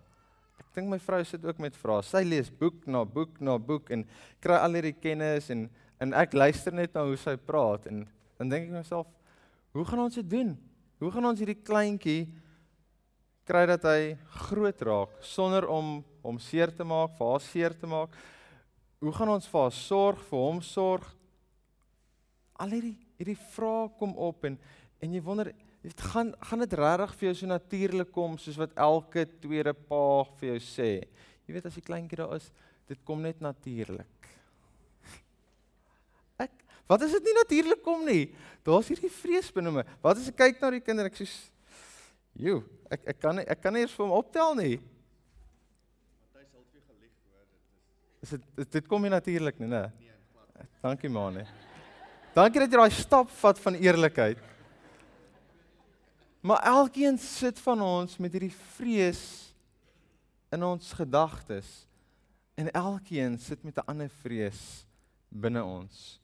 Ek 0.59 0.71
dink 0.75 0.91
my 0.91 0.99
vrou 1.01 1.19
sit 1.25 1.45
ook 1.45 1.59
met 1.63 1.77
vrae. 1.79 2.03
Sy 2.05 2.23
lees 2.27 2.49
boek 2.53 2.85
na 2.87 3.03
boek 3.05 3.39
na 3.41 3.57
boek 3.57 3.89
en 3.95 4.05
kry 4.43 4.57
al 4.59 4.77
hierdie 4.77 4.97
kennis 4.97 5.49
en 5.53 5.69
en 5.99 6.13
ek 6.15 6.31
luister 6.31 6.71
net 6.71 6.93
na 6.95 7.03
hoe 7.03 7.17
sy 7.19 7.33
praat 7.35 7.89
en 7.91 8.05
dan 8.39 8.51
dink 8.53 8.69
ek 8.69 8.77
myself, 8.77 9.07
hoe 9.75 9.83
gaan 9.83 10.05
ons 10.05 10.15
dit 10.15 10.29
doen? 10.31 10.53
Hoe 11.03 11.09
gaan 11.11 11.27
ons 11.27 11.41
hierdie 11.41 11.57
kleintjie 11.59 12.29
kry 13.49 13.65
dat 13.67 13.83
hy 13.83 14.13
groot 14.45 14.85
raak 14.87 15.17
sonder 15.25 15.67
om 15.67 15.97
hom 16.23 16.39
seer 16.39 16.71
te 16.71 16.87
maak, 16.87 17.17
vir 17.17 17.33
haar 17.33 17.43
seer 17.43 17.75
te 17.75 17.89
maak? 17.89 18.15
Hoe 19.03 19.11
gaan 19.15 19.33
ons 19.35 19.47
vir 19.51 19.65
haar 19.65 19.75
sorg, 19.75 20.23
vir 20.29 20.45
hom 20.45 20.63
sorg? 20.63 21.11
Al 22.59 22.77
hierdie 22.77 22.95
hierdie 23.19 23.39
vrae 23.51 23.89
kom 23.99 24.15
op 24.15 24.47
en 24.47 24.55
en 25.03 25.15
jy 25.15 25.19
wonder 25.23 25.51
Dit 25.83 26.01
gaan 26.11 26.33
gaan 26.43 26.59
dit 26.65 26.73
regtig 26.75 27.13
vir 27.19 27.27
jou 27.29 27.35
so 27.39 27.47
natuurlik 27.47 28.09
kom 28.11 28.35
soos 28.37 28.57
wat 28.59 28.73
elke 28.75 29.23
tweede 29.39 29.73
pa 29.73 30.25
vir 30.39 30.53
jou 30.53 30.59
sê. 30.63 30.89
Jy 31.47 31.55
weet 31.55 31.69
as 31.69 31.77
die 31.79 31.85
kleintjie 31.85 32.19
daar 32.19 32.35
is, 32.35 32.49
dit 32.89 32.99
kom 33.07 33.21
net 33.23 33.39
natuurlik. 33.39 34.27
Ek 36.43 36.51
wat 36.89 37.05
as 37.05 37.15
dit 37.15 37.29
nie 37.29 37.37
natuurlik 37.37 37.83
kom 37.85 38.03
nie? 38.07 38.25
Daar's 38.67 38.91
hierdie 38.91 39.13
vrees 39.13 39.53
binne 39.55 39.71
my. 39.71 39.85
Wat 40.03 40.19
as 40.19 40.27
ek 40.33 40.37
kyk 40.41 40.59
na 40.59 40.73
die 40.75 40.83
kinder 40.83 41.07
ek 41.07 41.17
sê 41.21 41.29
Jo, 42.39 42.59
ek 42.91 43.07
ek 43.15 43.17
kan 43.19 43.39
nie, 43.39 43.47
ek 43.51 43.63
kan 43.63 43.73
nie 43.75 43.81
eens 43.83 43.95
vir 43.95 44.05
hom 44.05 44.13
optel 44.19 44.53
nie. 44.59 44.75
Hy 46.35 46.43
sal 46.45 46.61
vir 46.61 46.83
gelieg 46.83 47.15
hoor 47.23 47.41
dit 47.47 47.57
is. 48.27 48.27
Is 48.27 48.35
dit 48.35 48.77
dit 48.77 48.91
kom 48.91 49.03
nie 49.03 49.11
natuurlik 49.11 49.59
nie, 49.59 49.71
né? 49.71 49.87
Nee, 49.97 50.67
Dankie 50.83 51.11
man. 51.11 51.41
Dankie 52.35 52.61
dat 52.63 52.71
jy 52.71 52.79
daai 52.79 52.95
stap 52.95 53.31
vat 53.41 53.59
van 53.59 53.75
eerlikheid. 53.79 54.39
Maar 56.41 56.63
elkeen 56.63 57.17
sit 57.17 57.59
van 57.59 57.81
ons 57.81 58.17
met 58.17 58.31
hierdie 58.31 58.55
vrees 58.75 59.23
in 60.55 60.63
ons 60.63 60.93
gedagtes 60.95 61.67
en 62.59 62.71
elkeen 62.71 63.37
sit 63.39 63.63
met 63.63 63.77
'n 63.77 63.87
ander 63.91 64.09
vrees 64.09 64.85
binne 65.29 65.63
ons. 65.63 66.21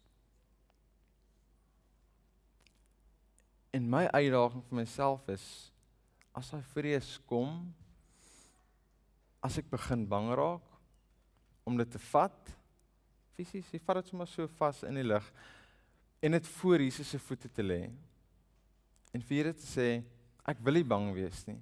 En 3.71 3.89
my 3.89 4.05
uitdaging 4.07 4.63
vir 4.63 4.75
myself 4.75 5.27
is 5.27 5.71
as 6.31 6.49
daai 6.49 6.63
vrees 6.63 7.19
kom, 7.27 7.73
as 9.43 9.57
ek 9.57 9.69
begin 9.69 10.07
bang 10.07 10.31
raak 10.33 10.63
om 11.63 11.77
dit 11.77 11.91
te 11.91 11.99
vat, 11.99 12.55
fisies, 13.35 13.71
jy 13.71 13.79
vat 13.79 13.95
dit 13.95 14.07
sommer 14.07 14.27
so 14.27 14.47
vas 14.47 14.83
in 14.83 14.95
die 14.95 15.03
lug 15.03 15.27
en 16.21 16.31
dit 16.31 16.47
voor 16.47 16.79
Jesus 16.79 17.09
se 17.09 17.19
voete 17.19 17.51
te 17.51 17.63
lê 17.63 17.91
en 19.15 19.23
vir 19.23 19.37
Here 19.39 19.55
te 19.55 19.63
sê 19.67 19.87
ek 20.45 20.59
wil 20.63 20.77
nie 20.77 20.87
bang 20.87 21.07
wees 21.15 21.45
nie. 21.47 21.57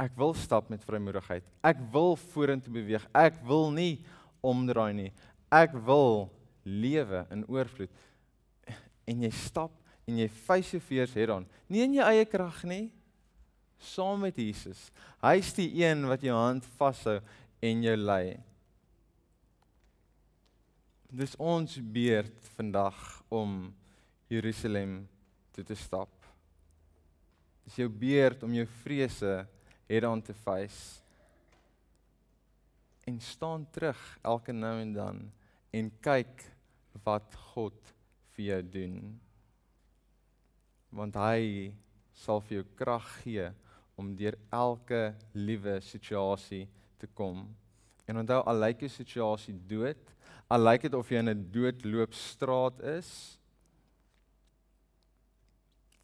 Ek 0.00 0.14
wil 0.16 0.32
stap 0.34 0.70
met 0.72 0.84
vrymoedigheid. 0.84 1.44
Ek 1.62 1.80
wil 1.92 2.16
vorentoe 2.32 2.72
beweeg. 2.72 3.04
Ek 3.12 3.36
wil 3.46 3.68
nie 3.74 4.00
omdraai 4.40 4.94
nie. 4.96 5.10
Ek 5.52 5.74
wil 5.86 6.30
lewe 6.64 7.26
in 7.32 7.44
oorvloed. 7.48 7.92
En 9.08 9.26
jy 9.26 9.30
stap 9.36 9.74
en 10.08 10.18
jy 10.22 10.28
face 10.32 10.74
your 10.74 10.84
fears 10.84 11.12
head 11.14 11.32
on. 11.34 11.46
Nie 11.70 11.84
in 11.86 11.98
jou 11.98 12.06
eie 12.08 12.24
krag 12.26 12.62
nie, 12.66 12.88
saam 13.80 14.24
met 14.24 14.38
Jesus. 14.40 14.88
Hy's 15.22 15.52
die 15.56 15.68
een 15.82 16.06
wat 16.08 16.24
jou 16.24 16.34
hand 16.36 16.66
vashou 16.80 17.18
en 17.62 17.84
jou 17.84 17.96
lei. 18.00 18.40
Dis 21.10 21.36
ons 21.38 21.76
beurt 21.92 22.50
vandag 22.56 22.98
om 23.28 23.72
Jerusalem 24.30 25.02
toe 25.54 25.64
te 25.64 25.76
stap. 25.78 26.12
Dis 27.64 27.78
jou 27.82 27.88
beurt 27.88 28.42
om 28.42 28.54
jou 28.54 28.66
vrese 28.82 29.34
head 29.88 30.06
on 30.08 30.22
te 30.22 30.34
face. 30.34 31.00
En 33.06 33.20
staan 33.20 33.66
terug 33.74 34.00
elke 34.22 34.52
nou 34.52 34.76
en 34.80 34.92
dan 34.94 35.20
en 35.74 35.90
kyk 36.02 36.44
wat 37.06 37.34
God 37.54 37.94
vir 38.34 38.44
jou 38.44 38.60
doen. 38.76 38.96
Want 40.90 41.18
hy 41.20 41.70
sal 42.16 42.42
vir 42.44 42.60
jou 42.60 42.66
krag 42.78 43.06
gee 43.22 43.48
om 44.00 44.14
deur 44.16 44.36
elke 44.54 45.10
liewe 45.36 45.78
situasie 45.84 46.64
te 47.00 47.08
kom. 47.14 47.44
En 48.08 48.22
onthou 48.22 48.40
al 48.48 48.62
lyk 48.64 48.84
jou 48.84 48.90
situasie 48.92 49.54
dood, 49.70 50.00
al 50.50 50.64
lyk 50.64 50.88
dit 50.88 50.96
of 50.98 51.10
jy 51.10 51.20
in 51.22 51.30
'n 51.30 51.50
doodloopstraat 51.52 52.80
is, 52.98 53.38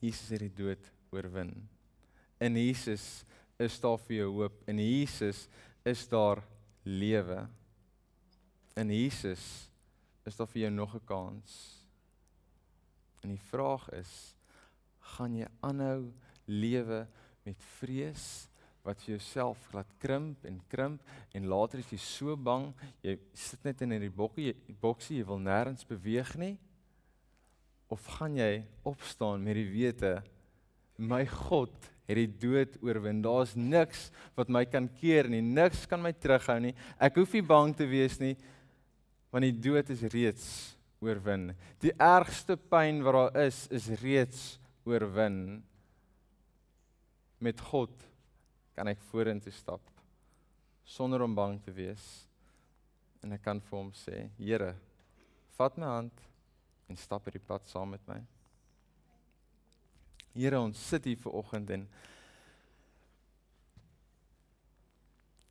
Jesus 0.01 0.29
het 0.35 0.45
die 0.45 0.53
dood 0.53 0.91
oorwin. 1.15 1.55
In 2.41 2.57
Jesus 2.57 3.25
is 3.59 3.79
daar 3.81 3.99
vir 4.07 4.17
jou 4.17 4.33
hoop. 4.41 4.59
In 4.69 4.81
Jesus 4.83 5.47
is 5.87 6.05
daar 6.09 6.43
lewe. 6.85 7.47
In 8.77 8.93
Jesus 8.93 9.71
is 10.27 10.37
daar 10.37 10.51
vir 10.51 10.67
jou 10.67 10.71
nog 10.71 10.95
'n 10.95 11.05
kans. 11.05 11.85
En 13.23 13.31
die 13.31 13.47
vraag 13.51 13.89
is, 13.91 14.35
gaan 15.17 15.35
jy 15.35 15.47
aanhou 15.61 16.13
lewe 16.45 17.07
met 17.43 17.63
vrees 17.79 18.49
wat 18.83 19.03
vir 19.03 19.17
jouself 19.17 19.73
laat 19.75 19.91
krimp 19.99 20.45
en 20.45 20.61
krimp 20.71 21.03
en 21.35 21.49
later 21.51 21.79
is 21.79 21.91
jy 21.91 21.99
so 21.99 22.37
bang, 22.37 22.69
jy 23.03 23.19
sit 23.35 23.65
net 23.65 23.83
in 23.83 23.91
hierdie 23.91 24.15
bokkie, 24.15 24.55
boksie, 24.81 25.19
jy 25.19 25.27
wil 25.27 25.43
nêrens 25.43 25.87
beweeg 25.89 26.37
nie? 26.39 26.57
Of 27.93 28.07
gaan 28.17 28.37
jy 28.39 28.65
opstaan 28.87 29.45
met 29.47 29.59
die 29.59 29.69
wete 29.71 30.17
my 30.97 31.23
God 31.29 31.75
het 32.07 32.19
die 32.19 32.31
dood 32.41 32.77
oorwin. 32.83 33.23
Daar's 33.23 33.55
niks 33.59 34.09
wat 34.39 34.51
my 34.53 34.65
kan 34.69 34.87
keer 35.01 35.29
nie. 35.31 35.43
Niks 35.43 35.85
kan 35.91 36.01
my 36.03 36.13
terughou 36.15 36.59
nie. 36.63 36.75
Ek 37.03 37.19
hoef 37.19 37.35
nie 37.35 37.45
bang 37.47 37.75
te 37.77 37.89
wees 37.91 38.21
nie 38.23 38.37
want 39.35 39.45
die 39.45 39.59
dood 39.69 39.91
is 39.93 40.01
reeds 40.15 40.45
oorwin. 41.05 41.51
Die 41.83 41.93
ergste 42.01 42.57
pyn 42.57 43.03
wat 43.05 43.17
daar 43.19 43.43
is, 43.45 43.67
is 43.75 43.91
reeds 44.01 44.45
oorwin. 44.89 45.59
Met 47.43 47.61
God 47.69 47.93
kan 48.77 48.89
ek 48.89 49.03
vorentoe 49.11 49.53
stap 49.53 49.83
sonder 50.87 51.25
om 51.27 51.35
bang 51.37 51.59
te 51.61 51.75
wees. 51.75 52.05
En 53.21 53.35
ek 53.35 53.43
kan 53.45 53.61
vir 53.61 53.77
hom 53.77 53.91
sê, 53.97 54.29
Here, 54.39 54.73
vat 55.59 55.77
my 55.81 55.89
hand 55.91 56.25
en 56.87 56.99
stap 56.99 57.27
hierdie 57.27 57.43
pad 57.43 57.67
saam 57.71 57.91
met 57.95 58.03
my. 58.09 58.21
Here, 60.37 60.61
ons 60.61 60.81
sit 60.89 61.09
hier 61.09 61.19
ver 61.19 61.33
oggend 61.33 61.71
en 61.71 61.87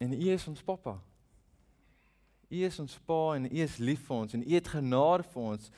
en 0.05 0.13
U 0.13 0.25
is 0.29 0.47
ons 0.47 0.61
pappa. 0.61 0.99
U 2.51 2.63
is 2.67 2.79
ons 2.79 2.97
pa 3.07 3.19
en 3.35 3.47
U 3.49 3.61
is 3.63 3.77
lief 3.81 4.03
vir 4.05 4.17
ons 4.17 4.35
en 4.37 4.43
U 4.45 4.53
het 4.53 4.69
genade 4.69 5.25
vir 5.33 5.47
ons. 5.55 5.71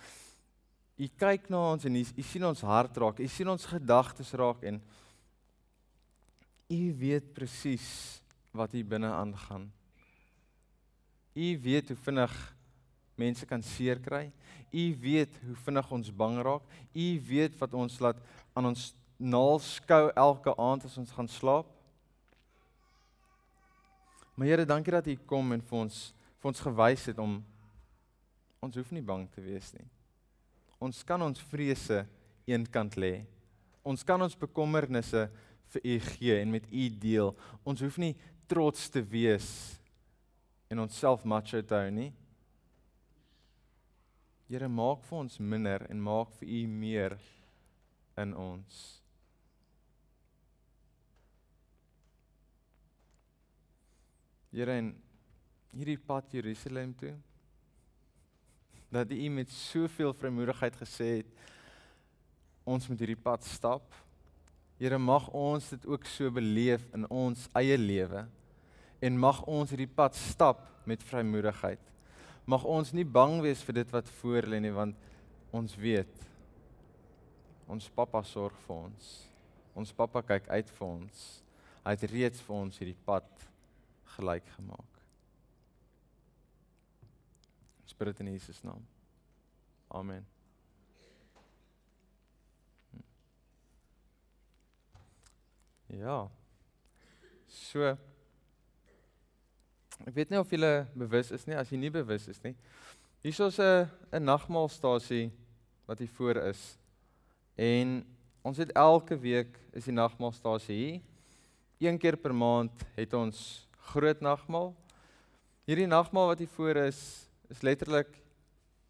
U 0.98 1.08
kyk 1.22 1.48
na 1.54 1.63
ons 1.74 1.86
en 1.88 2.00
U 2.02 2.26
sien 2.26 2.48
ons 2.50 2.65
hart 2.67 2.98
raak. 2.98 3.22
U 3.22 3.30
sien 3.32 3.50
ons 3.50 3.70
gedagtes 3.72 4.34
raak 4.38 4.65
en 4.67 4.82
U 6.67 6.82
weet 7.00 7.32
presies 7.38 7.88
wat 8.52 8.74
hier 8.76 8.86
binne 8.86 9.08
aangaan. 9.13 9.70
U 11.38 11.48
weet 11.63 11.93
hoe 11.93 12.00
vinnig 12.04 12.36
mense 13.17 13.45
kan 13.49 13.63
seer 13.65 13.99
kry. 14.03 14.27
U 14.71 14.86
weet 15.01 15.34
hoe 15.45 15.56
vinnig 15.65 15.91
ons 15.91 16.12
bang 16.13 16.38
raak. 16.45 16.63
U 16.93 17.08
weet 17.27 17.58
wat 17.60 17.73
ons 17.73 17.99
laat 18.03 18.21
aan 18.53 18.69
ons 18.71 18.91
naal 19.17 19.60
skou 19.63 20.12
elke 20.13 20.53
aand 20.62 20.86
as 20.86 20.97
ons 21.01 21.12
gaan 21.12 21.30
slaap. 21.32 21.69
Maar 24.38 24.47
Here, 24.47 24.65
dankie 24.69 24.93
dat 24.93 25.08
U 25.10 25.15
kom 25.25 25.56
en 25.56 25.62
vir 25.65 25.80
ons 25.88 26.01
vir 26.38 26.51
ons 26.51 26.60
gewys 26.62 27.08
het 27.10 27.17
om 27.17 27.39
ons 28.62 28.75
hoef 28.77 28.91
nie 28.93 29.01
bang 29.01 29.23
te 29.34 29.41
wees 29.41 29.71
nie. 29.73 29.88
Ons 30.77 31.01
kan 31.01 31.21
ons 31.25 31.41
vrese 31.49 32.03
eenkant 32.45 32.93
lê. 33.01 33.25
Ons 33.82 34.06
kan 34.06 34.21
ons 34.21 34.38
bekommernisse 34.38 35.25
vir 35.73 35.82
U 35.89 35.95
gee 36.12 36.38
en 36.43 36.53
met 36.53 36.67
U 36.69 36.86
deel. 37.01 37.34
Ons 37.65 37.82
hoef 37.82 37.97
nie 37.97 38.13
trots 38.47 38.86
te 38.93 39.01
wees 39.01 39.49
en 40.69 40.86
onsself 40.86 41.25
macho 41.25 41.62
te 41.65 41.75
hou 41.75 41.89
nie. 41.91 42.12
Here, 44.47 44.69
maak 44.71 45.01
vir 45.10 45.17
ons 45.19 45.39
minder 45.43 45.83
en 45.91 45.99
maak 45.99 46.31
vir 46.39 46.47
U 46.47 46.62
meer 46.71 47.17
in 48.21 48.31
ons. 48.39 48.77
Here 54.55 54.77
en 54.79 54.93
hierdie 55.75 55.99
pad 55.99 56.31
Jerusalem 56.33 56.95
toe 56.97 57.12
dat 58.88 59.12
U 59.12 59.29
met 59.36 59.51
soveel 59.51 60.13
vrymoedigheid 60.15 60.77
gesê 60.79 61.10
het 61.17 61.33
ons 62.63 62.88
moet 62.88 63.03
hierdie 63.03 63.19
pad 63.19 63.43
stap. 63.43 63.91
Here 64.79 64.97
mag 64.97 65.27
ons 65.36 65.73
dit 65.75 65.86
ook 65.91 66.07
so 66.07 66.31
beleef 66.31 66.88
in 66.95 67.03
ons 67.12 67.49
eie 67.60 67.75
lewe 67.77 68.23
en 69.03 69.19
mag 69.19 69.43
ons 69.43 69.75
hierdie 69.75 69.91
pad 69.91 70.15
stap 70.15 70.63
met 70.88 71.03
vrymoedigheid. 71.03 71.83
Mag 72.47 72.63
ons 72.63 72.93
nie 72.95 73.03
bang 73.03 73.41
wees 73.43 73.60
vir 73.67 73.81
dit 73.81 73.89
wat 73.91 74.10
voor 74.21 74.47
lê 74.47 74.62
nie 74.63 74.71
want 74.71 74.95
ons 75.55 75.73
weet 75.75 76.23
ons 77.67 77.89
pappa 77.91 78.21
sorg 78.23 78.55
vir 78.63 78.77
ons. 78.88 79.07
Ons 79.75 79.91
pappa 79.91 80.21
kyk 80.23 80.47
uit 80.47 80.69
vir 80.77 80.88
ons. 80.88 81.25
Hy 81.83 81.91
het 81.91 82.05
reeds 82.12 82.43
vir 82.47 82.55
ons 82.55 82.79
hierdie 82.79 83.01
pad 83.07 83.27
gelyk 84.15 84.47
gemaak. 84.55 85.03
Ons 87.83 87.99
bid 87.99 88.13
dit 88.13 88.23
in 88.23 88.31
Jesus 88.38 88.63
naam. 88.63 88.88
Amen. 89.91 90.23
Ja. 95.91 96.27
So 97.47 97.97
Ek 100.05 100.13
weet 100.13 100.29
nie 100.29 100.39
of 100.39 100.51
jy 100.51 100.60
bewus 100.93 101.31
is 101.31 101.45
nie, 101.47 101.55
as 101.55 101.71
jy 101.71 101.77
nie 101.77 101.91
bewus 101.93 102.27
is 102.27 102.41
nie. 102.43 102.55
Hier 103.23 103.31
is 103.31 103.60
'n 103.60 103.89
'n 104.13 104.23
nagmaalstasie 104.23 105.31
wat 105.88 105.99
hier 105.99 106.13
voor 106.17 106.36
is. 106.36 106.77
En 107.55 108.05
ons 108.43 108.57
het 108.57 108.71
elke 108.71 109.17
week 109.17 109.57
is 109.73 109.86
die 109.86 109.93
nagmaalstasie 109.93 110.75
hier. 110.75 111.01
Een 111.79 111.97
keer 111.97 112.17
per 112.17 112.33
maand 112.33 112.71
het 112.95 113.13
ons 113.13 113.67
groot 113.77 114.21
nagmaal. 114.21 114.75
Hierdie 115.65 115.88
nagmaal 115.88 116.27
wat 116.27 116.39
hier 116.39 116.53
voor 116.55 116.75
is, 116.75 117.27
is 117.49 117.62
letterlik 117.62 118.07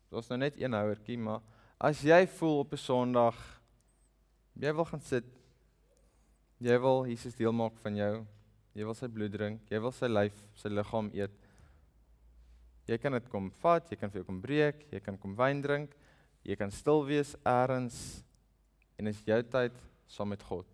daar's 0.09 0.29
nou 0.29 0.39
net 0.39 0.55
een 0.59 0.73
houertjie, 0.73 1.17
maar 1.17 1.41
as 1.77 2.01
jy 2.01 2.27
voel 2.27 2.59
op 2.59 2.73
'n 2.73 2.77
Sondag 2.77 3.35
jy 4.53 4.73
wil 4.73 4.85
gaan 4.85 5.01
sit, 5.01 5.25
jy 6.57 6.79
wil 6.79 7.05
Jesus 7.05 7.35
deel 7.35 7.53
maak 7.53 7.77
van 7.83 7.95
jou, 7.95 8.25
jy 8.77 8.85
wil 8.85 8.93
sy 8.93 9.07
bloed 9.09 9.33
drink, 9.33 9.63
jy 9.73 9.79
wil 9.81 9.93
sy 9.95 10.09
lyf, 10.11 10.37
sy 10.61 10.69
liggaam 10.69 11.09
eet. 11.17 11.33
Jy 12.87 12.99
kan 13.01 13.17
dit 13.17 13.29
kom 13.31 13.49
vat, 13.63 13.89
jy 13.89 13.97
kan 13.97 14.13
vir 14.13 14.21
jou 14.21 14.27
kom 14.27 14.37
breek, 14.43 14.85
jy 14.93 15.01
kan 15.03 15.17
kom 15.17 15.33
wyn 15.39 15.63
drink, 15.65 15.95
jy 16.45 16.55
kan 16.59 16.71
stil 16.71 17.01
wees 17.07 17.33
eers 17.41 17.97
en 18.97 19.09
is 19.09 19.23
jou 19.25 19.39
tyd 19.49 19.81
saam 20.07 20.29
met 20.31 20.45
God. 20.45 20.69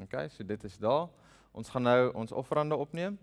OK, 0.00 0.16
so 0.30 0.46
dit 0.46 0.64
is 0.64 0.78
daar. 0.80 1.10
Ons 1.52 1.68
gaan 1.68 1.84
nou 1.84 1.98
ons 2.22 2.32
offerande 2.32 2.78
opneem. 2.78 3.18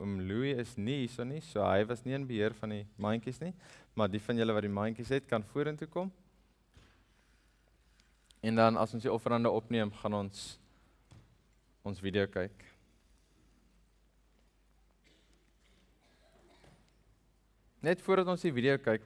Oom 0.00 0.20
Louis 0.28 0.60
is 0.60 0.76
nie 0.78 1.02
hierso 1.02 1.24
nie, 1.26 1.40
so 1.44 1.64
hy 1.64 1.82
was 1.88 2.04
nie 2.04 2.14
in 2.16 2.28
beheer 2.28 2.54
van 2.60 2.76
die 2.76 2.84
mandjies 3.00 3.40
nie, 3.42 3.52
maar 3.96 4.12
die 4.12 4.22
van 4.22 4.38
julle 4.38 4.54
wat 4.56 4.64
die 4.64 4.72
mandjies 4.72 5.10
het, 5.12 5.26
kan 5.28 5.44
vorentoe 5.44 5.88
kom. 5.90 6.12
En 8.40 8.56
dan 8.56 8.78
as 8.80 8.94
ons 8.96 9.04
die 9.04 9.12
offerande 9.12 9.50
opneem, 9.52 9.92
gaan 10.00 10.16
ons 10.22 10.60
ons 11.86 12.00
video 12.00 12.26
kyk. 12.28 12.64
Net 17.80 18.02
voordat 18.04 18.28
ons 18.28 18.42
die 18.44 18.52
video 18.52 18.76
kyk, 18.80 19.04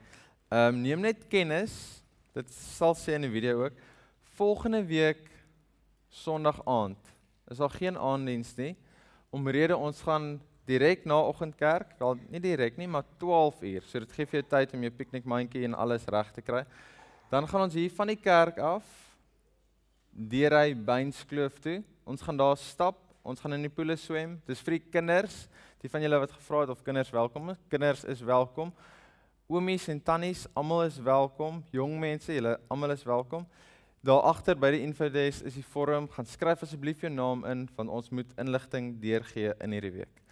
ehm 0.51 0.75
um, 0.75 0.81
neem 0.83 1.05
net 1.05 1.29
kennis. 1.31 1.75
Dit 2.35 2.51
sal 2.51 2.97
sê 2.99 3.15
in 3.15 3.29
die 3.29 3.31
video 3.31 3.63
ook. 3.63 3.79
Volgende 4.35 4.83
week 4.87 5.31
Sondag 6.15 6.61
aand 6.67 6.99
is 7.51 7.59
daar 7.59 7.71
geen 7.71 7.99
aanddiens 7.99 8.53
nie. 8.59 8.75
Omrede 9.35 9.77
ons 9.77 10.03
gaan 10.03 10.37
direk 10.67 11.05
na 11.05 11.19
oggendkerk, 11.29 11.97
wel 11.99 12.19
nie 12.31 12.41
direk 12.41 12.79
nie, 12.79 12.89
maar 12.89 13.05
12 13.19 13.63
uur. 13.63 13.87
So 13.87 14.03
dit 14.03 14.13
gee 14.17 14.27
vir 14.27 14.41
jou 14.41 14.47
tyd 14.55 14.75
om 14.75 14.87
jou 14.87 14.93
piknikmandjie 14.95 15.65
en 15.69 15.75
alles 15.75 16.07
reg 16.11 16.31
te 16.35 16.43
kry. 16.43 16.63
Dan 17.31 17.49
gaan 17.51 17.67
ons 17.67 17.75
hier 17.75 17.91
van 17.95 18.11
die 18.11 18.21
kerk 18.21 18.59
af 18.59 18.87
deur 20.11 20.55
hy 20.61 20.75
Beinskloof 20.75 21.59
toe. 21.63 21.83
Ons 22.05 22.21
gaan 22.21 22.37
daar 22.37 22.57
stap, 22.61 22.99
ons 23.25 23.41
gaan 23.41 23.57
in 23.57 23.63
die 23.65 23.73
poele 23.73 23.97
swem. 23.97 24.37
Dis 24.45 24.61
vir 24.61 24.77
die 24.77 24.83
kinders. 24.93 25.47
Die 25.81 25.89
van 25.89 26.05
julle 26.05 26.19
wat 26.21 26.35
gevra 26.37 26.61
het 26.65 26.73
of 26.75 26.83
kinders 26.85 27.13
welkom 27.13 27.51
is, 27.53 27.61
kinders 27.73 28.05
is 28.09 28.21
welkom. 28.25 28.73
Oomies 29.49 29.87
en 29.93 30.01
tannies, 30.05 30.47
almal 30.57 30.85
is 30.85 30.99
welkom. 31.05 31.63
Jong 31.73 31.97
mense, 32.01 32.33
julle 32.33 32.59
almal 32.73 32.93
is 32.93 33.05
welkom. 33.09 33.47
Daar 34.05 34.21
agter 34.29 34.57
by 34.61 34.75
die 34.75 34.83
infodesk 34.85 35.49
is 35.49 35.57
die 35.57 35.65
vorm. 35.65 36.11
Gaan 36.13 36.29
skryf 36.29 36.65
asseblief 36.67 37.05
jou 37.05 37.13
naam 37.13 37.45
in 37.49 37.65
want 37.77 37.93
ons 37.93 38.13
moet 38.13 38.37
inligting 38.41 38.95
deurgee 39.01 39.57
in 39.65 39.77
hierdie 39.77 39.95
week. 40.03 40.25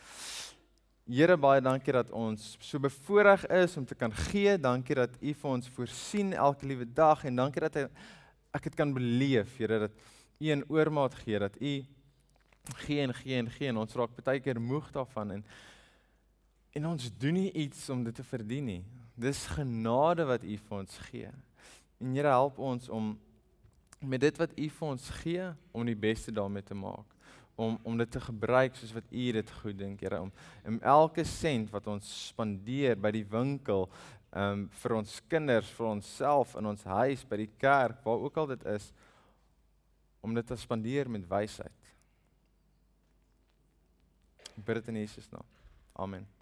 Here 1.09 1.39
baie 1.41 1.61
dankie 1.65 1.97
dat 1.97 2.13
ons 2.13 2.55
so 2.61 2.81
bevoorreg 2.81 3.47
is 3.65 3.79
om 3.81 3.89
te 3.89 3.97
kan 3.97 4.13
gee. 4.29 4.59
Dankie 4.61 5.01
dat 5.01 5.17
U 5.21 5.33
vir 5.41 5.55
ons 5.57 5.73
voorsien 5.73 6.37
elke 6.37 6.69
liewe 6.69 6.85
dag 6.85 7.25
en 7.25 7.41
dankie 7.47 7.65
dat 7.65 7.87
ek 8.53 8.69
dit 8.69 8.77
kan 8.77 8.93
beleef, 8.93 9.57
Here, 9.57 9.87
dat 9.89 9.97
U 10.43 10.51
in 10.51 10.65
oormaat 10.69 11.15
gee, 11.23 11.39
dat 11.39 11.55
U 11.63 11.85
gee 12.83 13.01
en 13.03 13.15
gee 13.15 13.39
en 13.39 13.51
gee 13.51 13.69
en 13.71 13.79
ons 13.83 13.95
raak 13.95 14.17
baie 14.25 14.41
keer 14.43 14.61
moeg 14.61 14.91
daarvan 14.95 15.39
en 15.39 15.45
en 16.73 16.87
ons 16.89 17.11
doen 17.21 17.37
nie 17.37 17.51
iets 17.53 17.89
om 17.93 18.01
dit 18.05 18.15
te 18.17 18.25
verdien 18.25 18.65
nie. 18.65 18.85
Dis 19.15 19.45
genade 19.53 20.25
wat 20.25 20.43
U 20.43 20.57
vir 20.57 20.79
ons 20.79 20.99
gee. 21.11 21.29
En 22.01 22.15
Here 22.17 22.33
help 22.33 22.59
ons 22.59 22.89
om 22.89 23.13
met 24.01 24.21
dit 24.21 24.39
wat 24.41 24.55
U 24.57 24.69
vir 24.79 24.89
ons 24.89 25.11
gee 25.23 25.51
om 25.71 25.87
die 25.87 25.99
beste 25.99 26.33
daarmee 26.33 26.65
te 26.67 26.75
maak 26.75 27.07
om 27.55 27.79
om 27.83 27.99
dit 28.01 28.11
te 28.11 28.21
gebruik 28.21 28.75
soos 28.77 28.95
wat 28.97 29.13
U 29.13 29.27
dit 29.37 29.51
goed 29.61 29.79
dink 29.79 30.01
Here 30.01 30.21
om 30.21 30.33
om 30.67 30.81
elke 30.81 31.25
sent 31.29 31.71
wat 31.71 31.87
ons 31.87 32.09
spandeer 32.33 32.99
by 32.99 33.13
die 33.15 33.27
winkel 33.29 33.89
um 34.33 34.67
vir 34.83 34.97
ons 34.97 35.19
kinders 35.29 35.71
vir 35.77 35.91
onsself 35.91 36.57
in 36.57 36.67
ons 36.73 36.85
huis 36.89 37.25
by 37.29 37.43
die 37.45 37.53
kerk 37.61 38.01
waar 38.07 38.25
ook 38.25 38.39
al 38.41 38.55
dit 38.55 38.65
is 38.73 38.89
om 40.23 40.35
dit 40.35 40.47
te 40.47 40.57
spandeer 40.57 41.11
met 41.11 41.27
wysheid. 41.29 41.91
Bid 44.55 44.79
dit 44.79 44.93
in 44.95 45.03
Jesus 45.03 45.29
naam. 45.35 45.49
Amen 45.93 46.42